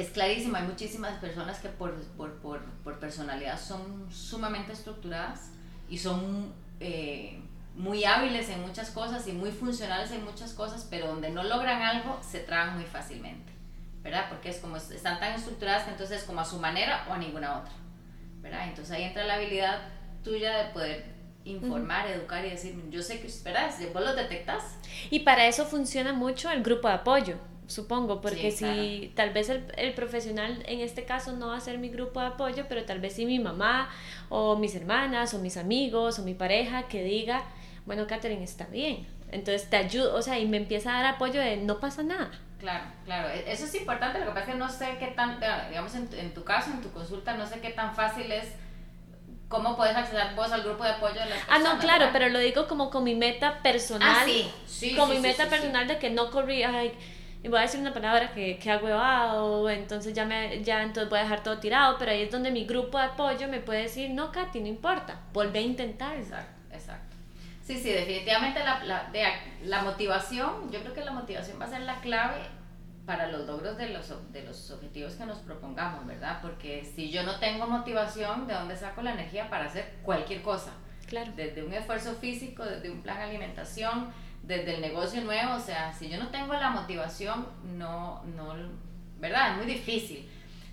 [0.00, 5.50] Es clarísimo, hay muchísimas personas que por, por, por, por personalidad son sumamente estructuradas
[5.88, 7.40] y son eh,
[7.74, 11.82] muy hábiles en muchas cosas y muy funcionales en muchas cosas, pero donde no logran
[11.82, 13.52] algo se traban muy fácilmente,
[14.02, 14.26] ¿verdad?
[14.28, 17.18] Porque es como están tan estructuradas que entonces es como a su manera o a
[17.18, 17.72] ninguna otra,
[18.40, 18.68] ¿verdad?
[18.68, 19.80] Entonces ahí entra la habilidad
[20.22, 23.72] tuya de poder informar, educar y decir, yo sé que, ¿verdad?
[23.92, 24.76] Vos lo detectas.
[25.10, 27.36] Y para eso funciona mucho el grupo de apoyo
[27.68, 31.78] supongo, porque si tal vez el, el, profesional en este caso no va a ser
[31.78, 33.90] mi grupo de apoyo, pero tal vez sí mi mamá
[34.30, 37.44] o mis hermanas o mis amigos o mi pareja que diga,
[37.86, 39.06] bueno, Catherine está bien.
[39.30, 42.30] Entonces te ayudo, o sea, y me empieza a dar apoyo de no pasa nada.
[42.58, 45.38] Claro, claro, e, eso es importante, lo que pasa es que no sé qué tan,
[45.68, 48.46] digamos en, en tu caso, en tu consulta, no sé qué tan fácil es
[49.48, 51.48] ¿Cómo puedes acceder vos al grupo de apoyo de las personas?
[51.48, 54.16] Ah, no, claro, pero lo digo como con mi meta personal.
[54.20, 54.94] Ah, sí, sí.
[54.94, 56.92] Con mi meta personal de que no corrí, ay,
[57.42, 61.08] y voy a decir una palabra que, que ha huevado, entonces ya, me, ya entonces
[61.08, 63.82] voy a dejar todo tirado, pero ahí es donde mi grupo de apoyo me puede
[63.82, 66.16] decir, no, Katy, no importa, vuelve a intentar.
[66.16, 67.16] Exacto, exacto.
[67.62, 69.24] Sí, sí, definitivamente la, la, de,
[69.64, 72.36] la motivación, yo creo que la motivación va a ser la clave
[73.06, 76.40] para los logros de los, de los objetivos que nos propongamos, ¿verdad?
[76.42, 80.72] Porque si yo no tengo motivación, ¿de dónde saco la energía para hacer cualquier cosa?
[81.06, 81.32] Claro.
[81.36, 85.92] Desde un esfuerzo físico, desde un plan de alimentación, desde el negocio nuevo, o sea,
[85.92, 87.46] si yo no tengo la motivación,
[87.76, 88.54] no, no,
[89.18, 89.52] ¿verdad?
[89.52, 90.28] Es muy difícil.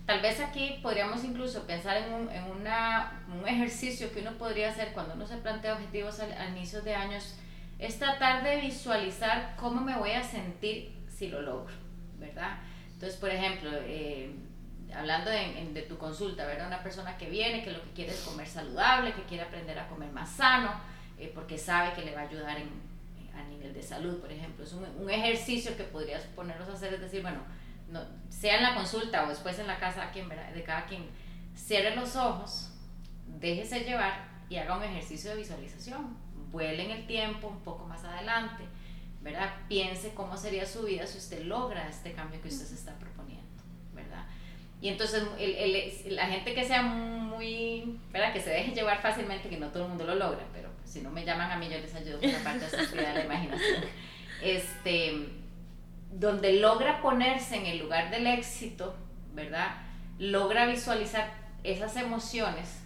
[0.05, 4.69] Tal vez aquí podríamos incluso pensar en un, en una, un ejercicio que uno podría
[4.69, 7.35] hacer cuando uno se plantea objetivos al, inicio de años,
[7.79, 11.73] es tratar de visualizar cómo me voy a sentir si lo logro,
[12.19, 12.59] ¿verdad?
[12.93, 14.33] Entonces, por ejemplo, eh,
[14.95, 16.67] hablando de, de, tu consulta, ¿verdad?
[16.67, 19.87] Una persona que viene, que lo que quiere es comer saludable, que quiere aprender a
[19.87, 20.71] comer más sano,
[21.17, 22.69] eh, porque sabe que le va a ayudar en,
[23.35, 24.63] a nivel de salud, por ejemplo.
[24.63, 27.39] Es un, un, ejercicio que podrías ponerlos a hacer, es decir, bueno,
[27.89, 31.05] no, sea en la consulta o después en la casa de cada quien,
[31.55, 32.71] cierre los ojos,
[33.39, 36.17] déjese llevar y haga un ejercicio de visualización.
[36.51, 38.63] Vuele en el tiempo un poco más adelante,
[39.21, 39.53] ¿verdad?
[39.67, 43.63] Piense cómo sería su vida si usted logra este cambio que usted se está proponiendo,
[43.93, 44.25] ¿verdad?
[44.81, 48.33] Y entonces el, el, la gente que sea muy, ¿verdad?
[48.33, 51.09] Que se deje llevar fácilmente, que no todo el mundo lo logra, pero si no
[51.11, 53.83] me llaman a mí, yo les ayudo con la parte de la imaginación.
[54.41, 55.29] Este,
[56.11, 58.95] donde logra ponerse en el lugar del éxito,
[59.33, 59.77] ¿verdad?
[60.19, 61.31] Logra visualizar
[61.63, 62.79] esas emociones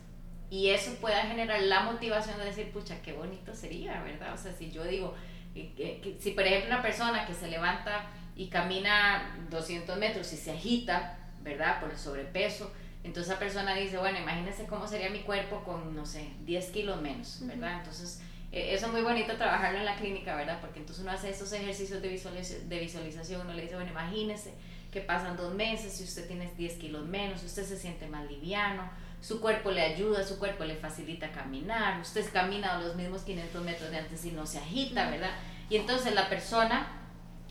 [0.49, 4.33] y eso pueda generar la motivación de decir, pucha, qué bonito sería, ¿verdad?
[4.33, 5.13] O sea, si yo digo,
[5.53, 11.17] si por ejemplo una persona que se levanta y camina 200 metros y se agita,
[11.41, 11.79] ¿verdad?
[11.79, 12.71] Por el sobrepeso,
[13.03, 17.01] entonces esa persona dice, bueno, imagínense cómo sería mi cuerpo con, no sé, 10 kilos
[17.01, 17.79] menos, ¿verdad?
[17.79, 20.59] Entonces, eh, eso es muy bonito trabajarlo en la clínica, ¿verdad?
[20.59, 24.53] Porque entonces uno hace esos ejercicios de, de visualización, uno le dice, bueno, imagínese
[24.91, 28.89] que pasan dos meses y usted tiene 10 kilos menos, usted se siente más liviano,
[29.21, 33.91] su cuerpo le ayuda, su cuerpo le facilita caminar, usted camina los mismos 500 metros
[33.91, 35.31] de antes y no se agita, ¿verdad?
[35.69, 36.87] Y entonces la persona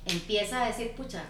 [0.05, 1.25] empieza a decir, pucha,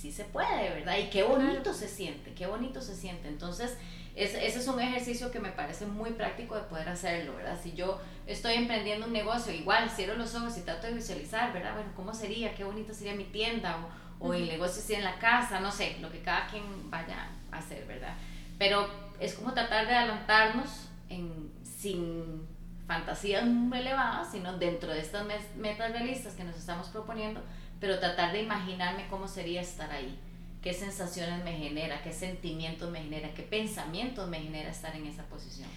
[0.00, 0.96] sí se puede, ¿verdad?
[0.96, 3.28] Y qué bonito se siente, qué bonito se siente.
[3.28, 3.76] Entonces,
[4.16, 7.58] ese es un ejercicio que me parece muy práctico de poder hacerlo, ¿verdad?
[7.62, 11.74] Si yo estoy emprendiendo un negocio, igual cierro los ojos y trato de visualizar, ¿verdad?
[11.74, 12.54] Bueno, ¿cómo sería?
[12.54, 13.76] ¿Qué bonito sería mi tienda?
[14.18, 17.28] O, o el negocio si en la casa, no sé, lo que cada quien vaya
[17.52, 18.14] a hacer, ¿verdad?
[18.58, 22.46] Pero es como tratar de adelantarnos en, sin
[22.86, 25.24] fantasías muy elevadas, sino dentro de estas
[25.56, 27.40] metas realistas que nos estamos proponiendo,
[27.80, 30.16] pero tratar de imaginarme cómo sería estar ahí,
[30.62, 35.24] qué sensaciones me genera, qué sentimientos me genera, qué pensamientos me genera estar en esa
[35.24, 35.68] posición.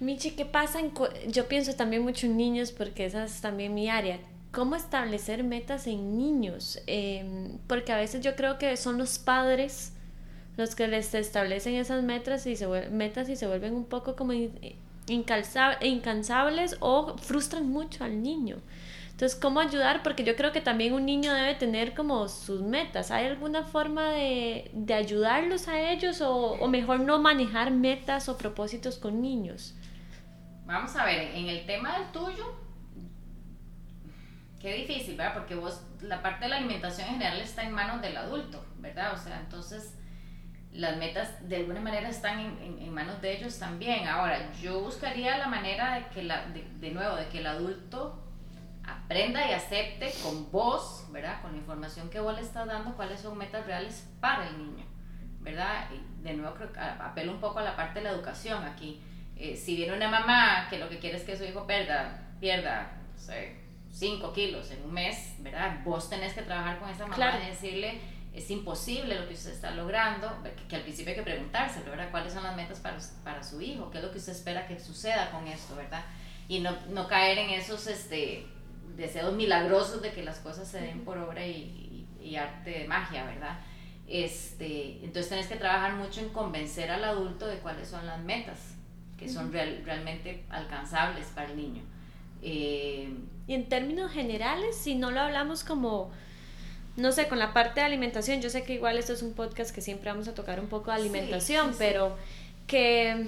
[0.00, 0.80] Michi, ¿qué pasa?
[1.28, 4.20] Yo pienso también mucho en niños porque esa es también mi área.
[4.52, 6.80] ¿Cómo establecer metas en niños?
[6.86, 9.92] Em, porque a veces yo creo que son los padres
[10.56, 14.32] los que les establecen esas metas y se, metas y se vuelven un poco como
[15.06, 18.56] incansables o frustran mucho al niño.
[19.18, 20.04] Entonces, ¿cómo ayudar?
[20.04, 23.10] Porque yo creo que también un niño debe tener como sus metas.
[23.10, 28.38] ¿Hay alguna forma de, de ayudarlos a ellos o, o, mejor no manejar metas o
[28.38, 29.74] propósitos con niños?
[30.66, 32.60] Vamos a ver, en el tema del tuyo,
[34.60, 35.34] qué difícil, ¿verdad?
[35.34, 39.14] Porque vos, la parte de la alimentación en general está en manos del adulto, ¿verdad?
[39.14, 39.98] O sea, entonces
[40.70, 44.06] las metas de alguna manera están en, en, manos de ellos también.
[44.06, 48.24] Ahora, yo buscaría la manera de que, la, de, de nuevo, de que el adulto
[49.08, 51.40] aprenda y acepte con vos, ¿verdad?
[51.40, 54.84] Con la información que vos le estás dando, cuáles son metas reales para el niño,
[55.40, 55.88] ¿verdad?
[55.90, 59.00] Y de nuevo creo que apelo un poco a la parte de la educación aquí.
[59.34, 62.98] Eh, si viene una mamá que lo que quiere es que su hijo pierda, pierda,
[63.14, 63.56] no sé,
[63.90, 65.80] 5 kilos en un mes, ¿verdad?
[65.84, 67.38] Vos tenés que trabajar con esa mamá claro.
[67.42, 68.02] y decirle,
[68.34, 72.10] es imposible lo que usted está logrando, que, que, al principio hay que preguntarse, ¿verdad?
[72.10, 73.90] ¿Cuáles son las metas para, para su hijo?
[73.90, 76.04] ¿Qué es lo que usted espera que suceda con esto, ¿verdad?
[76.46, 78.46] Y no, no caer en esos, este,
[78.98, 82.88] deseos milagrosos de que las cosas se den por obra y, y, y, arte de
[82.88, 83.60] magia, ¿verdad?
[84.06, 88.74] Este, entonces tenés que trabajar mucho en convencer al adulto de cuáles son las metas
[89.16, 91.82] que son real, realmente alcanzables para el niño.
[92.42, 93.12] Eh,
[93.46, 96.10] y en términos generales, si no lo hablamos como,
[96.96, 99.74] no sé, con la parte de alimentación, yo sé que igual esto es un podcast
[99.74, 102.16] que siempre vamos a tocar un poco de alimentación, sí, sí, pero...
[102.16, 102.37] Sí
[102.68, 103.26] que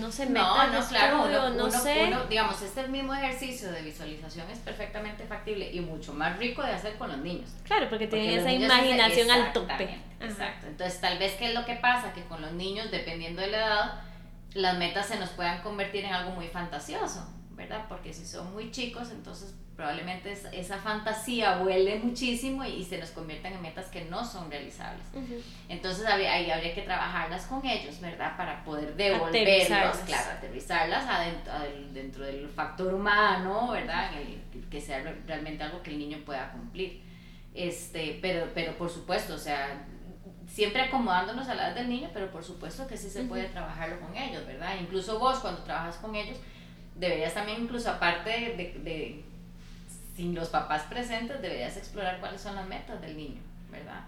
[0.00, 2.06] no sé no, no, claro, uno, no uno, sé.
[2.08, 6.72] uno, digamos este mismo ejercicio de visualización es perfectamente factible y mucho más rico de
[6.72, 7.48] hacer con los niños.
[7.62, 10.00] Claro porque tienen esa imaginación al tope.
[10.20, 10.66] exacto.
[10.66, 13.58] Entonces tal vez qué es lo que pasa que con los niños dependiendo de la
[13.58, 13.92] edad
[14.54, 18.70] las metas se nos puedan convertir en algo muy fantasioso verdad porque si son muy
[18.70, 24.24] chicos entonces probablemente esa fantasía vuele muchísimo y, se nos conviertan en metas que no
[24.24, 25.02] son realizables.
[25.12, 25.42] Uh -huh.
[25.68, 28.36] Entonces ahí habría que trabajarlas con ellos, ¿verdad?
[28.36, 31.52] Para poder devolverlos, claro, aterrizarlas adentro,
[31.92, 34.10] dentro del factor humano, ¿verdad?
[34.16, 37.02] El, que sea realmente algo que el niño pueda cumplir.
[37.52, 39.86] Este, pero, pero por supuesto, o sea,
[40.46, 43.48] siempre acomodándonos a la edad del niño, pero por supuesto que sí se puede uh
[43.48, 43.52] -huh.
[43.52, 44.76] trabajarlo con ellos, ¿verdad?
[44.80, 46.38] Incluso vos cuando trabajas con ellos,
[46.94, 49.24] deberías también incluso aparte de, de
[50.14, 54.02] sin los papás presentes, deberías explorar cuáles son las metas del niño, ¿verdad?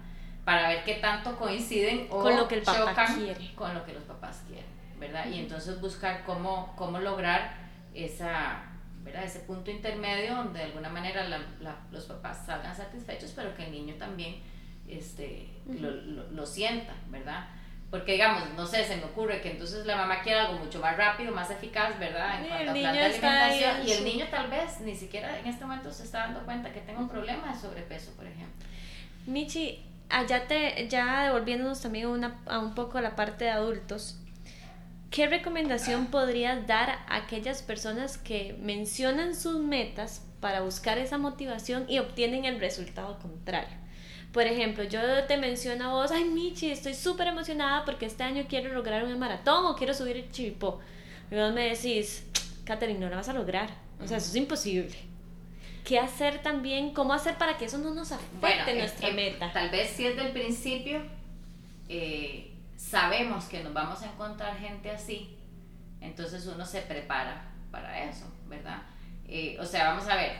[0.45, 3.55] Para ver qué tanto coinciden o con lo que el papá chocan quiere.
[3.55, 4.65] con lo que los papás quieren,
[4.99, 5.25] ¿verdad?
[5.25, 5.35] Uh -huh.
[5.35, 7.53] Y entonces buscar cómo, cómo lograr
[7.93, 8.63] esa,
[9.03, 9.23] ¿verdad?
[9.25, 13.65] ese punto intermedio donde de alguna manera la, la, los papás salgan satisfechos, pero que
[13.65, 14.37] el niño también
[14.87, 15.79] este, uh -huh.
[15.81, 17.47] lo, lo, lo sienta, ¿verdad?
[17.89, 20.97] Porque digamos, no sé, se me ocurre que entonces la mamá quiere algo mucho más
[20.97, 22.35] rápido, más eficaz, ¿verdad?
[22.39, 23.05] En Sí, cuanto a plan de ahí
[23.63, 23.81] alimentación.
[23.81, 26.41] en Y el su- niño tal vez ni siquiera en este momento se está dando
[26.43, 28.67] cuenta que tengo un problema de sobrepeso, por ejemplo.
[29.25, 34.17] Michi, allá te, ya devolviéndonos también una, a un poco la parte de adultos,
[35.09, 41.85] ¿qué recomendación podrías dar a aquellas personas que mencionan sus metas para buscar esa motivación
[41.89, 43.75] y obtienen el resultado contrario?
[44.31, 48.45] Por ejemplo, yo te menciono a vos, ay Michi, estoy súper emocionada porque este año
[48.47, 50.79] quiero lograr un maratón o quiero subir el chivipó.
[51.31, 52.25] Y vos me decís,
[52.65, 53.69] Katherine, no lo vas a lograr.
[54.03, 54.95] O sea, eso es imposible.
[55.83, 56.93] ¿Qué hacer también?
[56.93, 59.51] ¿Cómo hacer para que eso no nos afecte Bueno, nuestra meta?
[59.53, 61.01] Tal vez si es del principio,
[61.87, 65.37] eh, sabemos que nos vamos a encontrar gente así,
[66.01, 68.81] entonces uno se prepara para eso, ¿verdad?
[69.27, 70.33] Eh, o sea, vamos a ver,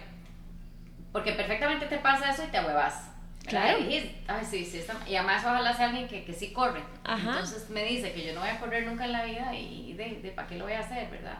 [1.12, 3.10] porque perfectamente te pasa eso y te huevas.
[3.48, 3.80] Claro.
[3.80, 6.82] Y, ay, sí, sí, está, y además ojalá sea alguien que, que sí corre.
[7.04, 7.32] Ajá.
[7.32, 10.20] Entonces me dice que yo no voy a correr nunca en la vida y de,
[10.22, 11.38] de para qué lo voy a hacer, ¿verdad?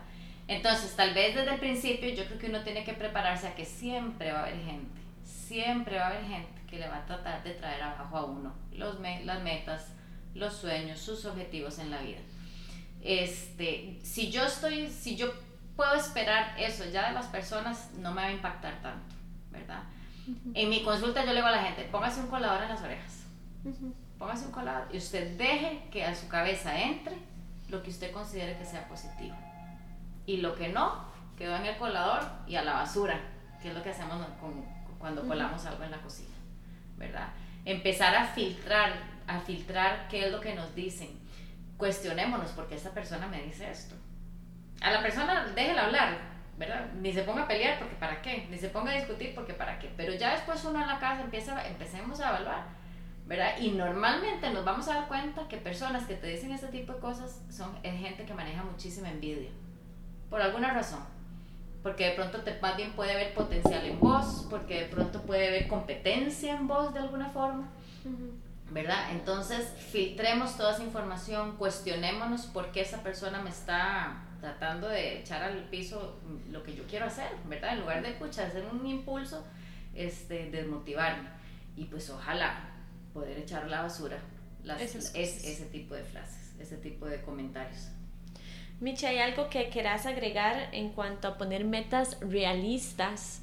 [0.48, 3.66] Entonces, tal vez desde el principio yo creo que uno tiene que prepararse a que
[3.66, 7.44] siempre va a haber gente, siempre va a haber gente que le va a tratar
[7.44, 9.92] de traer abajo a uno los me las metas,
[10.34, 12.20] los sueños, sus objetivos en la vida.
[13.02, 15.34] Este, si yo estoy, si yo
[15.76, 19.16] puedo esperar eso ya de las personas, no me va a impactar tanto,
[19.52, 19.84] ¿verdad?
[20.28, 20.52] Uh -huh.
[20.54, 23.24] En mi consulta yo le digo a la gente, póngase un colador en las orejas,
[23.64, 23.94] uh -huh.
[24.20, 27.16] póngase un colador y usted deje que a su cabeza entre
[27.70, 29.36] lo que usted considere que sea positivo
[30.26, 31.06] y lo que no
[31.38, 33.20] quedó en el colador y a la basura,
[33.62, 34.66] que es lo que hacemos con,
[34.98, 36.36] cuando colamos algo en la cocina,
[36.98, 37.30] ¿verdad?
[37.66, 38.94] Empezar a filtrar,
[39.28, 41.10] a filtrar qué es lo que nos dicen.
[41.78, 43.96] Cuestionémonos por qué esta persona me dice esto.
[44.82, 46.18] A la persona déjela hablar,
[46.58, 46.88] ¿verdad?
[47.00, 49.78] Ni se ponga a pelear porque para qué, ni se ponga a discutir porque para
[49.80, 49.92] qué.
[49.96, 52.66] Pero ya después uno en la casa empieza, empecemos a evaluar,
[53.28, 53.60] ¿verdad?
[53.60, 57.00] Y normalmente nos vamos a dar cuenta que personas que te dicen este tipo de
[57.00, 59.52] cosas son es gente que maneja muchísima envidia
[60.30, 61.00] por alguna razón.
[61.84, 65.48] Porque de pronto te, más bien puede haber potencial en vos, porque de pronto puede
[65.48, 67.70] haber competencia en vos de alguna forma.
[68.04, 68.72] Uh -huh.
[68.72, 69.12] ¿Verdad?
[69.12, 75.44] Entonces, filtremos toda esa información, cuestionémonos por qué esa persona me está tratando de echar
[75.44, 76.20] al piso
[76.52, 77.74] lo que yo quiero hacer, ¿verdad?
[77.74, 79.46] En lugar de escuchar, hacer un impulso,
[79.94, 81.30] este, desmotivarme.
[81.76, 82.72] Y pues ojalá
[83.14, 84.18] poder echar la basura
[84.64, 87.90] las, es, ese tipo de frases, ese tipo de comentarios.
[88.80, 93.42] Micha, ¿hay algo que quieras agregar en cuanto a poner metas realistas?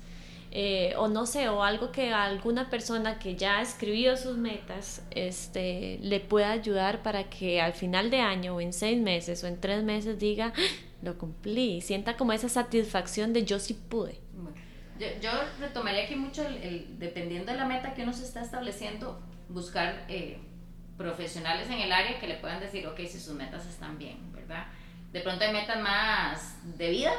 [0.56, 4.36] Eh, o no sé, o algo que a alguna persona que ya ha escribido sus
[4.36, 9.42] metas este, le pueda ayudar para que al final de año o en seis meses
[9.42, 10.60] o en tres meses diga, ¡Ah!
[11.02, 14.20] lo cumplí, sienta como esa satisfacción de yo sí pude.
[15.20, 16.44] yo, retomaría aquí mucho,
[16.98, 20.38] dependiendo de la meta que uno se está estableciendo, buscar eh,
[20.96, 24.66] profesionales en el área que le puedan decir, ok, si sus metas están bien, ¿verdad?
[25.12, 27.12] De pronto hay metas más de vida,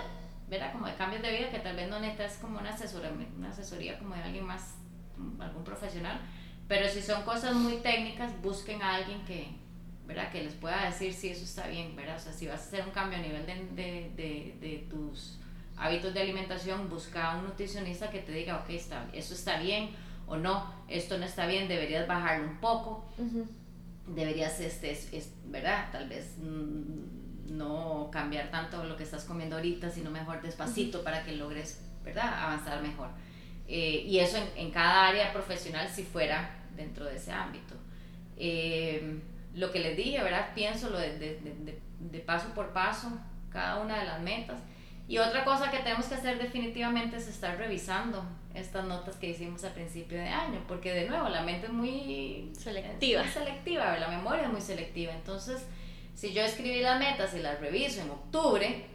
[0.48, 0.72] ¿verdad?
[0.72, 3.98] Como de cambios de vida que tal vez no necesitas como una asesoría, una asesoría
[3.98, 4.76] como de alguien más,
[5.40, 6.20] algún profesional,
[6.68, 9.56] pero si son cosas muy técnicas, busquen a alguien que,
[10.06, 10.32] ¿verdad?
[10.32, 12.18] Que les pueda decir si eso está bien, ¿verdad?
[12.18, 15.40] O sea, si vas a hacer un cambio a nivel de, de, de, de tus
[15.78, 19.90] hábitos de alimentación, busca a un nutricionista que te diga, ok, está, eso está bien
[20.28, 23.06] o no, esto no está bien, deberías bajarlo un poco,
[24.08, 25.90] deberías, este, es, ¿verdad?
[25.92, 26.36] Tal vez...
[26.40, 27.15] Mm,
[27.46, 32.44] no cambiar tanto lo que estás comiendo ahorita, sino mejor despacito para que logres, ¿verdad?,
[32.44, 33.10] avanzar mejor.
[33.68, 37.76] Eh, y eso en, cada área profesional si fuera dentro de ese ámbito.
[38.38, 39.22] Eh,
[39.54, 40.50] lo que les dije, ¿verdad?
[40.54, 43.10] Pienso lo de, de, de, paso por paso,
[43.50, 44.60] cada una de las metas.
[45.08, 49.64] Y otra cosa que tenemos que hacer definitivamente es estar revisando estas notas que hicimos
[49.64, 53.98] al principio de año, porque de nuevo la mente es muy selectiva, es muy selectiva
[53.98, 55.14] la memoria es muy selectiva.
[55.14, 55.66] Entonces,
[56.16, 58.86] si yo escribí las metas y las reviso en octubre,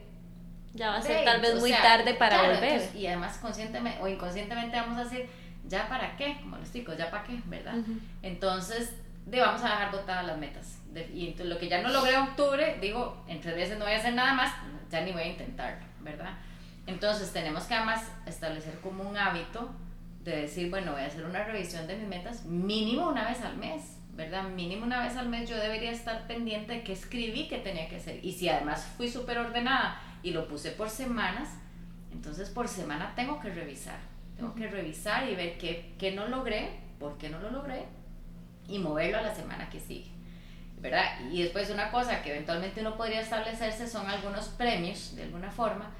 [0.73, 2.83] ya va a ser tal vez muy tarde para volver.
[2.95, 5.29] y además conscientemente o inconscientemente vamos a decir,
[5.69, 6.39] ¿ya para qué?
[6.41, 7.39] Como los chicos, ¿ya para qué?
[7.47, 7.75] ¿Verdad?
[8.23, 8.95] Entonces,
[9.27, 10.79] de, vamos a dejar botadas las metas.
[11.13, 13.95] y entonces, lo que ya no logré en octubre, digo, en tres veces no voy
[13.95, 14.55] a hacer nada más,
[14.91, 16.33] ya ni voy a intentarlo, ¿verdad?
[16.87, 19.71] Entonces, tenemos que además establecer como un hábito
[20.25, 23.57] de decir, bueno, voy a hacer una revisión de mis metas mínimo una vez al
[23.59, 24.51] mes ¿verdad?
[24.51, 27.97] Mínimo una vez al mes yo debería estar pendiente de qué escribí que tenía que
[27.97, 28.23] hacer.
[28.23, 31.49] Y si además fui súper ordenada y lo puse por semanas,
[32.13, 33.99] entonces por semana tengo que revisar.
[34.37, 37.87] Tengo que revisar y ver qué, qué no logré, por qué no lo logré
[38.69, 40.11] y moverlo a la semana que sigue.
[40.81, 41.05] ¿verdad?
[41.31, 45.91] Y después una cosa que eventualmente uno podría establecerse son algunos premios, de alguna forma,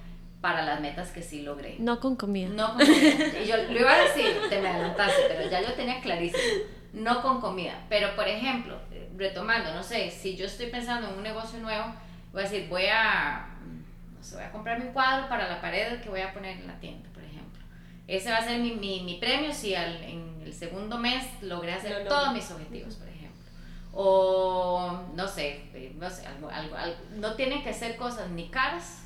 [0.43, 1.77] para las metas que sí logré.
[1.79, 2.51] No con comida.
[2.51, 3.41] No con comida.
[3.43, 7.23] Y yo lo iba a decir, te me adelantaste, pero ya yo tenía clarísimo no
[7.23, 7.85] con comida.
[7.89, 8.79] Pero, por ejemplo,
[9.17, 11.87] retomando, no sé, si yo estoy pensando en un negocio nuevo,
[12.33, 13.49] voy a decir, voy a,
[14.17, 16.67] no sé, voy a comprarme un cuadro para la pared que voy a poner en
[16.67, 17.63] la tienda, por ejemplo.
[18.07, 22.33] Ese va a ser mi, mi, premio si en el segundo mes logré hacer todos
[22.33, 23.41] mis objetivos, por ejemplo.
[23.93, 26.77] O, no sé, eh, no sé, algo, algo,
[27.17, 29.05] no tienen que ser cosas ni caras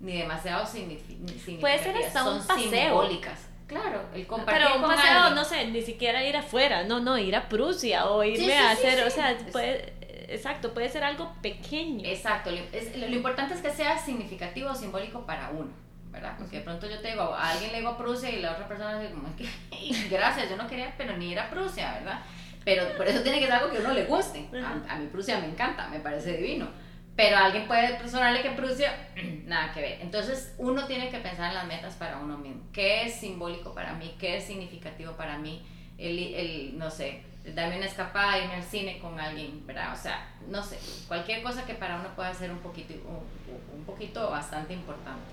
[0.00, 1.60] ni demasiado significativas.
[1.60, 2.70] Puede ser hasta un paseo.
[2.70, 7.16] simbólicas Claro, el compartir Pero un paseo, no sé, ni siquiera ir afuera, no, no,
[7.16, 9.94] ir a Prusia o irme a hacer, o sea, puede,
[10.28, 12.06] exacto, puede ser algo pequeño.
[12.06, 15.70] Exacto, lo, importante es que sea significativo o simbólico para uno,
[16.10, 16.34] ¿verdad?
[16.38, 18.68] Porque de pronto yo te digo, a alguien le digo a Prusia y la otra
[18.68, 22.20] persona dice, como es que, gracias, yo no quería, pero ni ir a Prusia, ¿verdad?
[22.66, 24.48] Pero por eso tiene que ser algo que a uno le guste.
[24.62, 26.68] A, a mí Prusia me encanta, me parece divino
[27.14, 29.10] pero alguien puede sonarle que Prusia,
[29.44, 29.98] nada que ver.
[30.00, 32.62] Entonces uno tiene que pensar en las metas para uno mismo.
[32.72, 34.14] ¿Qué es simbólico para mí?
[34.18, 35.62] ¿Qué es significativo para mí?
[35.98, 39.92] El, el no sé, darme una escapada, irme al cine con alguien, ¿verdad?
[39.92, 43.84] O sea, no sé, cualquier cosa que para uno pueda ser un poquito, un, un
[43.84, 45.30] poquito bastante importante.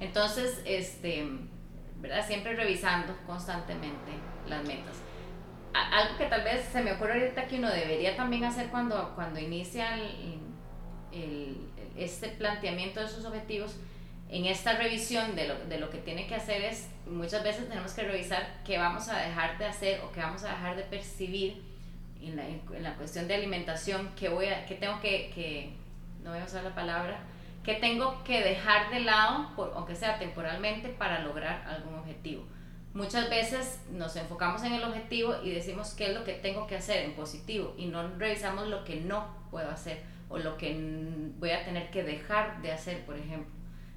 [0.00, 1.26] Entonces, este,
[1.96, 2.26] ¿verdad?
[2.26, 4.12] Siempre revisando constantemente
[4.48, 4.96] las metas.
[5.72, 9.40] algo que tal vez se me ocurre ahorita que uno debería también hacer cuando, cuando
[9.40, 10.51] inicia el
[11.12, 11.56] el,
[11.96, 13.76] este planteamiento de sus objetivos,
[14.30, 17.92] en esta revisión de lo, de lo, que tiene que hacer es, muchas veces tenemos
[17.92, 21.62] que revisar qué vamos a dejar de hacer o qué vamos a dejar de percibir
[22.22, 25.74] en la, en la cuestión de alimentación, qué, voy a, qué tengo que, que,
[26.24, 27.20] no voy a usar la palabra,
[27.62, 32.44] qué tengo que dejar de lado, por, aunque sea temporalmente, para lograr algún objetivo.
[32.94, 36.76] Muchas veces nos enfocamos en el objetivo y decimos qué es lo que tengo que
[36.76, 40.76] hacer en positivo y no revisamos lo que no puedo hacer o lo que
[41.38, 43.52] voy a tener que dejar de hacer, por ejemplo.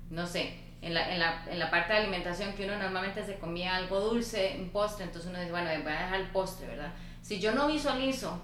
[0.09, 3.39] No sé, en la, en la, en la parte de alimentación que uno normalmente se
[3.39, 6.93] comía algo dulce, un postre, entonces uno dice, bueno, voy a dejar el postre, ¿verdad?
[7.21, 8.39] Si yo no visualizo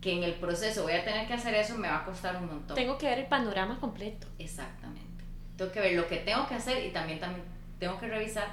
[0.00, 2.46] que en el proceso voy a tener que hacer eso, me va a costar un
[2.46, 2.76] montón.
[2.76, 4.28] Tengo que ver el panorama completo.
[4.38, 5.24] Exactamente.
[5.56, 7.44] Tengo que ver lo que tengo que hacer y también, también
[7.80, 8.48] tengo que revisar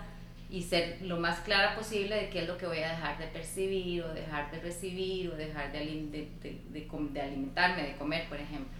[0.49, 3.27] y ser lo más clara posible de qué es lo que voy a dejar de
[3.27, 8.39] percibir o dejar de recibir o dejar de, de, de, de alimentarme, de comer, por
[8.39, 8.71] ejemplo,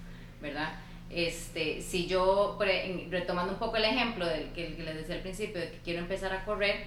[0.41, 0.73] ¿verdad?
[1.09, 2.57] Este, si yo,
[3.09, 6.33] retomando un poco el ejemplo del que, les decía al principio, de que quiero empezar
[6.33, 6.85] a correr,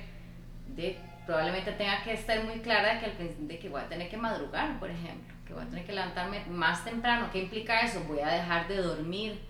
[0.74, 4.16] de, probablemente tenga que estar muy clara de que, de que voy a tener que
[4.16, 7.28] madrugar, por ejemplo, que voy a tener que levantarme más temprano.
[7.32, 8.02] ¿Qué implica eso?
[8.06, 9.40] Voy a dejar de dormir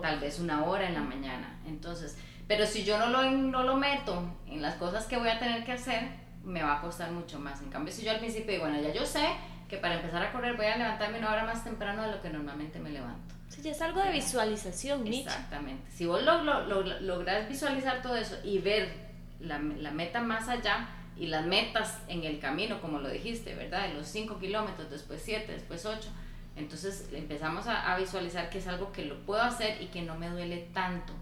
[0.00, 1.58] tal vez una hora en la mañana.
[1.66, 2.16] Entonces,
[2.46, 5.64] pero si yo no lo, no lo meto en las cosas que voy a tener
[5.64, 6.02] que hacer,
[6.44, 7.60] me va a costar mucho más.
[7.62, 9.26] En cambio, si yo al principio digo, bueno, ya yo sé
[9.68, 12.28] que para empezar a correr voy a levantarme una hora más temprano de lo que
[12.28, 13.34] normalmente me levanto.
[13.48, 15.90] Sí, ya es algo de visualización, Exactamente.
[15.90, 18.92] Si vos lo, lo, logras visualizar todo eso y ver
[19.40, 23.88] la, la, meta más allá y las metas en el camino, como lo dijiste, ¿verdad?
[23.88, 26.08] De los 5 kilómetros, después 7, después 8.
[26.56, 30.16] Entonces empezamos a, a visualizar que es algo que lo puedo hacer y que no
[30.16, 31.14] me duele tanto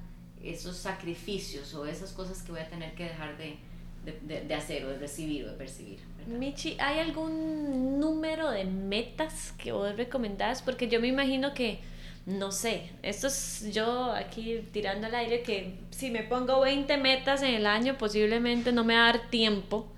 [0.43, 3.57] esos sacrificios o esas cosas que voy a tener que dejar de,
[4.05, 5.99] de, hacer o de recibir o de percibir.
[6.27, 10.63] Michi, ¿hay algún número de metas que vos recomendás?
[10.63, 11.81] Porque yo me imagino que,
[12.27, 17.43] no sé, esto es yo aquí tirando al aire, que si me pongo 20 metas
[17.43, 19.89] en el año, posiblemente no me va a dar tiempo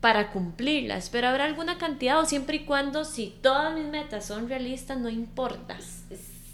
[0.00, 4.50] para cumplirlas, pero habrá alguna cantidad o siempre y cuando si todas mis metas son
[4.50, 5.78] realistas, no importa.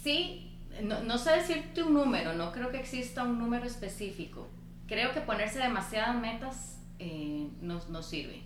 [0.05, 0.50] Sí,
[0.83, 4.47] no, no, sé decirte un número, no creo que exista un número específico.
[4.87, 8.43] Creo que ponerse demasiadas metas eh, no, no, sirve.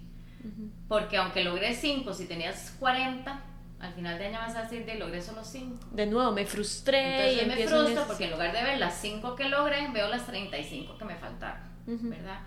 [0.87, 3.41] Porque aunque logré 5, si tenías 40,
[3.79, 5.87] al final de año vas a decir de logré solo 5.
[5.91, 7.31] De nuevo, me frustré.
[7.31, 10.25] Entonces y me frustro porque en lugar de ver las 5 que logré, veo las
[10.27, 12.39] 35 que me faltaron, ¿verdad?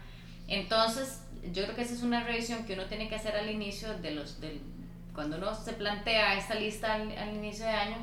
[0.47, 1.23] Entonces,
[1.53, 4.13] yo creo que esa es una revisión que uno tiene que hacer al inicio de
[4.13, 4.41] los...
[4.41, 4.61] Del,
[5.13, 7.97] cuando uno se plantea esta lista al, al inicio de año,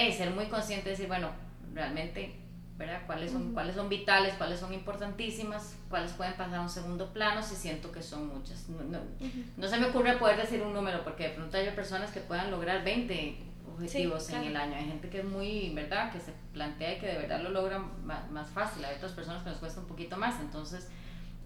[0.00, 1.30] de ser muy consciente de decir, bueno,
[1.72, 2.34] realmente,
[2.76, 3.02] ¿verdad?
[3.06, 7.42] ¿Cuáles son, cuáles son vitales, cuáles son importantísimas, cuáles pueden pasar a un segundo plano
[7.42, 8.66] si siento que son muchas.
[8.68, 12.50] No, se me ocurre poder decir un número porque de pronto hay personas que puedan
[12.50, 13.36] lograr 20
[13.72, 14.76] objetivos en el año.
[14.76, 16.12] Hay gente que es muy, ¿verdad?
[16.12, 18.84] Que se plantea y que de verdad lo logra más, más fácil.
[18.84, 20.40] Hay otras personas que nos cuesta un poquito más.
[20.40, 20.88] Entonces,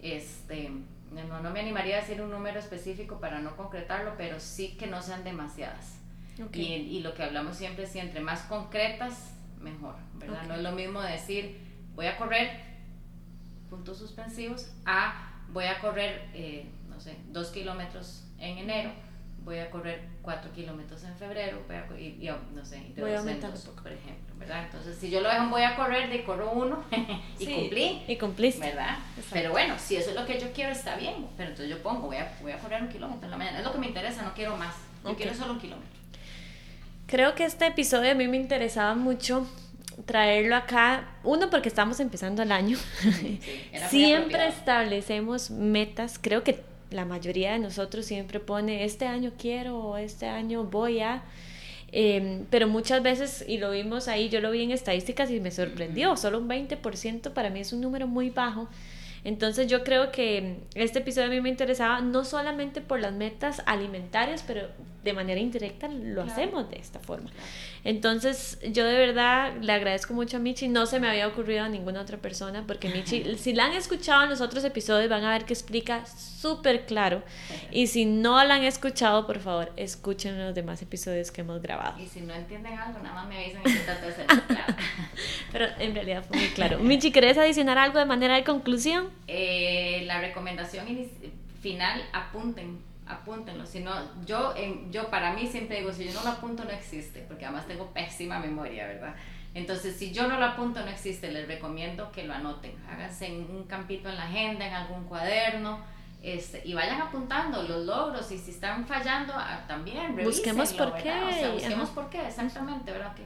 [0.00, 0.70] este,
[1.12, 4.86] no, no me animaría a decir un número específico para no concretarlo, pero sí que
[4.86, 5.98] no sean demasiadas.
[6.52, 10.44] Y, y, lo que hablamos siempre es si entre más concretas, mejor, ¿verdad?
[10.44, 11.58] No es lo mismo decir,
[11.94, 12.50] voy a correr,
[13.68, 18.90] puntos suspensivos, a voy a correr, eh, no sé, dos kilómetros en enero,
[19.44, 23.18] voy a correr cuatro kilómetros en febrero, voy a, y, no sé, y voy a
[23.18, 24.64] aumentar por ejemplo, ¿verdad?
[24.64, 26.84] Entonces, si yo lo dejo, voy a correr, de corro uno
[27.38, 28.02] y cumplí.
[28.06, 28.66] Y cumpliste.
[28.66, 28.98] ¿Verdad?
[29.32, 32.08] Pero bueno, si eso es lo que yo quiero, está bien, pero entonces yo pongo,
[32.08, 34.22] voy a, voy a correr un kilómetro en la mañana, es lo que me interesa,
[34.22, 34.74] no quiero más,
[35.04, 35.97] yo quiero solo un kilómetro.
[37.08, 39.48] Creo que este episodio a mí me interesaba mucho
[40.04, 42.76] traerlo acá, uno porque estamos empezando el año,
[43.88, 49.96] siempre establecemos metas, creo que la mayoría de nosotros siempre pone este año quiero o
[49.96, 51.22] este año voy a,
[51.92, 55.50] em, pero muchas veces, y lo vimos ahí, yo lo vi en estadísticas y me
[55.50, 58.68] sorprendió, solo un 20% para mí es un número muy bajo.
[59.24, 63.62] Entonces yo creo que este episodio a mí me interesaba no solamente por las metas
[63.66, 64.68] alimentarias, pero
[65.04, 67.30] de manera indirecta lo hacemos de esta forma.
[67.84, 70.68] Entonces, yo de verdad le agradezco mucho a Michi.
[70.68, 74.24] No se me había ocurrido a ninguna otra persona, porque Michi, si la han escuchado
[74.24, 77.22] en los otros episodios, van a ver que explica súper claro.
[77.70, 81.98] Y si no la han escuchado, por favor, escuchen los demás episodios que hemos grabado.
[82.00, 84.74] Y si no entienden algo, nada más me avisan y trato de claro.
[85.52, 86.78] Pero en realidad fue muy claro.
[86.78, 89.08] Michi, ¿querés adicionar algo de manera de conclusión?
[89.26, 90.86] Eh, la recomendación
[91.60, 93.66] final, apunten apúntenlo.
[93.66, 93.92] Si no,
[94.24, 97.44] yo, en, yo para mí siempre digo, si yo no lo apunto no existe, porque
[97.44, 99.14] además tengo pésima memoria, ¿verdad?
[99.54, 102.76] Entonces, si yo no lo apunto no existe, les recomiendo que lo anoten.
[102.88, 105.80] Háganse en un campito en la agenda, en algún cuaderno,
[106.22, 111.12] este, y vayan apuntando los logros y si están fallando ah, también busquemos por qué
[111.12, 113.22] o sea, busquemos por qué exactamente verdad que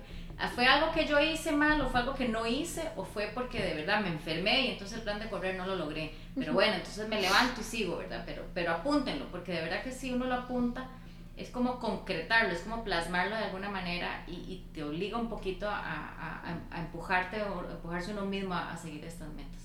[0.54, 3.62] ¿Fue algo que yo hice mal o fue algo que no hice o fue porque
[3.62, 6.14] de verdad me enfermé y entonces el plan de correr no lo logré?
[6.34, 8.22] Pero bueno, entonces me levanto y sigo, ¿verdad?
[8.26, 10.88] Pero, pero apúntenlo, porque de verdad que si uno lo apunta,
[11.36, 15.78] es como concretarlo, es como plasmarlo de alguna manera y, te obliga un poquito a,
[15.78, 19.62] a, a, empujarte o empujarse uno mismo a, seguir estas metas.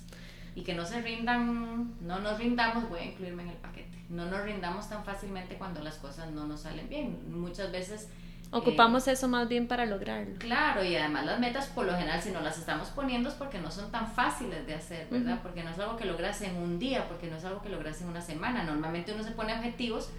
[0.56, 4.26] Y que no se rindan, no nos rindamos, voy a incluirme en el paquete, no
[4.26, 7.40] nos rindamos tan fácilmente cuando las cosas no nos salen bien.
[7.40, 8.10] Muchas veces
[8.52, 10.38] Ocupamos eso más bien para lograrlo.
[10.40, 13.60] Claro, y además las metas por lo general si no las estamos poniendo es porque
[13.60, 15.40] no son tan fáciles de hacer, ¿verdad?
[15.44, 18.02] Porque no es algo que logras en un día, porque no es algo que logras
[18.02, 18.64] en una semana.
[18.64, 20.10] Normalmente uno se pone objetivos,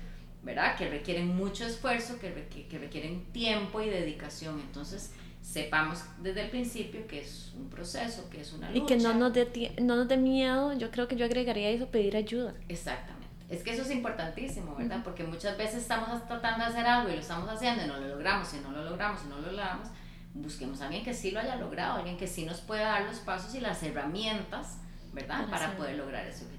[0.42, 0.76] ¿verdad?
[0.76, 4.60] Que requieren mucho esfuerzo, que, que requieren tiempo y dedicación.
[4.60, 5.12] Entonces,
[5.42, 8.82] sepamos desde el principio que es un proceso, que es una lucha.
[8.82, 11.86] Y que no nos dé no nos dé miedo, yo creo que yo agregaría eso,
[11.86, 12.54] pedir ayuda.
[12.68, 13.17] Exactamente.
[13.48, 15.00] Es que eso es importantísimo, ¿verdad?
[15.02, 18.08] Porque muchas veces estamos tratando de hacer algo y lo estamos haciendo y no lo
[18.08, 19.88] logramos y no lo logramos y no lo logramos,
[20.34, 23.18] busquemos a alguien que sí lo haya logrado, alguien que sí nos pueda dar los
[23.20, 24.78] pasos y las herramientas,
[25.12, 25.48] ¿verdad?
[25.48, 26.57] Para, poder lograr ese objetivo.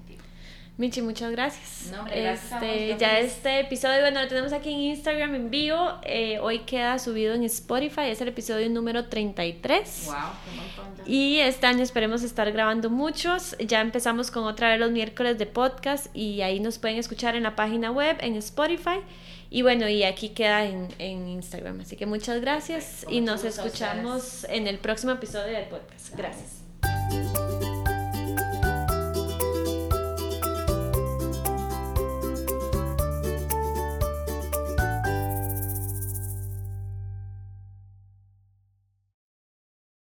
[0.79, 1.91] Michi, muchas gracias.
[1.91, 5.99] No, hombre, gracias este, ya este episodio, bueno, lo tenemos aquí en Instagram en vivo.
[6.03, 10.03] Eh, hoy queda subido en Spotify, es el episodio número 33.
[10.05, 13.57] Wow, qué montón Y este año esperemos estar grabando muchos.
[13.59, 17.43] Ya empezamos con otra vez los miércoles de podcast y ahí nos pueden escuchar en
[17.43, 19.01] la página web, en Spotify.
[19.49, 21.81] Y bueno, y aquí queda en, en Instagram.
[21.81, 26.15] Así que muchas gracias y nos escuchamos en el próximo episodio del podcast.
[26.15, 27.48] Gracias.